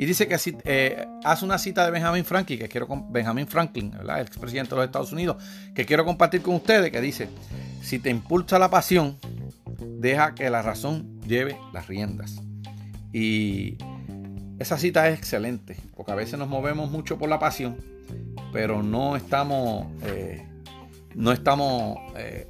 Y 0.00 0.06
dice 0.06 0.26
que 0.26 0.38
eh, 0.64 1.06
hace 1.24 1.44
una 1.44 1.58
cita 1.58 1.84
de 1.84 1.90
Benjamin 1.90 2.24
Franklin, 2.24 2.58
que 2.58 2.70
quiero 2.70 2.88
Benjamin 3.10 3.46
Franklin, 3.46 3.92
el 4.00 4.08
expresidente 4.22 4.70
de 4.70 4.76
los 4.76 4.86
Estados 4.86 5.12
Unidos, 5.12 5.44
que 5.74 5.84
quiero 5.84 6.06
compartir 6.06 6.40
con 6.40 6.54
ustedes, 6.54 6.90
que 6.90 7.02
dice, 7.02 7.28
si 7.82 7.98
te 7.98 8.08
impulsa 8.08 8.58
la 8.58 8.70
pasión, 8.70 9.18
deja 9.98 10.34
que 10.34 10.48
la 10.48 10.62
razón 10.62 11.20
lleve 11.26 11.58
las 11.74 11.86
riendas. 11.86 12.40
Y 13.12 13.76
esa 14.58 14.78
cita 14.78 15.06
es 15.10 15.18
excelente, 15.18 15.76
porque 15.94 16.12
a 16.12 16.14
veces 16.14 16.38
nos 16.38 16.48
movemos 16.48 16.90
mucho 16.90 17.18
por 17.18 17.28
la 17.28 17.38
pasión, 17.38 17.76
pero 18.54 18.82
no 18.82 19.16
estamos, 19.16 19.86
eh, 20.04 20.48
no 21.14 21.30
estamos 21.30 21.98
eh, 22.16 22.48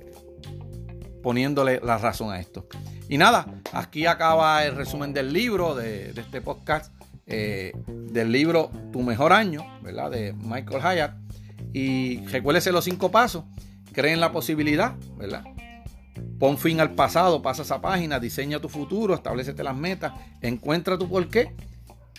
poniéndole 1.21 1.81
la 1.83 1.99
razón 1.99 2.31
a 2.31 2.39
esto. 2.39 2.69
Y 3.09 3.19
nada, 3.19 3.45
aquí 3.73 4.07
acaba 4.07 4.65
el 4.65 4.77
resumen 4.77 5.13
del 5.13 5.33
libro, 5.33 5.75
de 5.75 6.11
este 6.11 6.41
podcast 6.41 7.00
eh, 7.27 7.73
del 7.87 8.33
libro 8.33 8.71
Tu 8.93 9.03
mejor 9.03 9.33
año, 9.33 9.65
¿verdad? 9.83 10.11
De 10.11 10.33
Michael 10.33 10.83
Hyatt. 10.83 11.15
Y 11.73 12.25
recuérdese 12.27 12.73
los 12.73 12.85
cinco 12.85 13.11
pasos. 13.11 13.45
Cree 13.93 14.13
en 14.13 14.21
la 14.21 14.33
posibilidad, 14.33 14.95
¿verdad? 15.17 15.45
Pon 16.39 16.59
fin 16.59 16.81
al 16.81 16.95
pasado, 16.95 17.43
pasa 17.43 17.63
esa 17.63 17.81
página, 17.81 18.19
diseña 18.19 18.61
tu 18.61 18.69
futuro, 18.69 19.15
establecete 19.15 19.63
las 19.63 19.77
metas, 19.77 20.13
encuentra 20.41 20.97
tu 20.99 21.09
porqué 21.09 21.55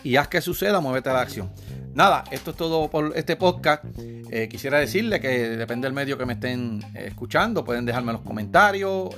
y 0.03 0.15
haz 0.15 0.27
que 0.27 0.41
suceda, 0.41 0.79
muévete 0.79 1.09
a 1.09 1.13
la 1.13 1.21
acción. 1.21 1.51
Nada, 1.93 2.23
esto 2.31 2.51
es 2.51 2.57
todo 2.57 2.89
por 2.89 3.13
este 3.15 3.35
podcast. 3.35 3.83
Eh, 3.97 4.47
quisiera 4.49 4.79
decirle 4.79 5.19
que 5.19 5.27
depende 5.27 5.87
del 5.87 5.93
medio 5.93 6.17
que 6.17 6.25
me 6.25 6.33
estén 6.33 6.81
eh, 6.95 7.05
escuchando, 7.07 7.65
pueden 7.65 7.85
dejarme 7.85 8.13
los 8.13 8.21
comentarios. 8.21 9.09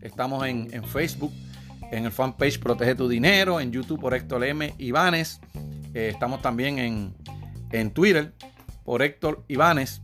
estamos 0.00 0.46
en, 0.46 0.68
en 0.72 0.84
Facebook 0.84 1.32
en 1.90 2.04
el 2.04 2.12
fanpage 2.12 2.60
Protege 2.60 2.94
tu 2.94 3.08
Dinero, 3.08 3.60
en 3.60 3.72
YouTube 3.72 4.00
por 4.00 4.14
Héctor 4.14 4.44
M. 4.44 4.74
Ibanes. 4.78 5.40
Eh, 5.94 6.10
estamos 6.12 6.42
también 6.42 6.78
en, 6.78 7.14
en 7.72 7.90
Twitter 7.90 8.34
por 8.84 9.02
Héctor 9.02 9.44
Ibanes. 9.48 10.02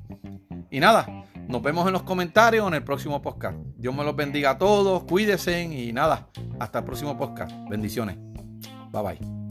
Y 0.71 0.81
nada, 0.81 1.07
nos 1.49 1.63
vemos 1.63 1.87
en 1.87 1.93
los 1.93 2.03
comentarios 2.03 2.67
en 2.67 2.75
el 2.75 2.83
próximo 2.83 3.21
podcast. 3.21 3.57
Dios 3.77 3.95
me 3.95 4.05
los 4.05 4.17
bendiga 4.17 4.51
a 4.51 4.59
todos, 4.59 5.05
cuídense 5.05 5.63
y 5.63 5.93
nada, 5.93 6.29
hasta 6.59 6.81
el 6.81 6.85
próximo 6.85 7.17
podcast. 7.17 7.53
Bendiciones. 7.69 8.17
Bye 8.91 9.03
bye. 9.03 9.42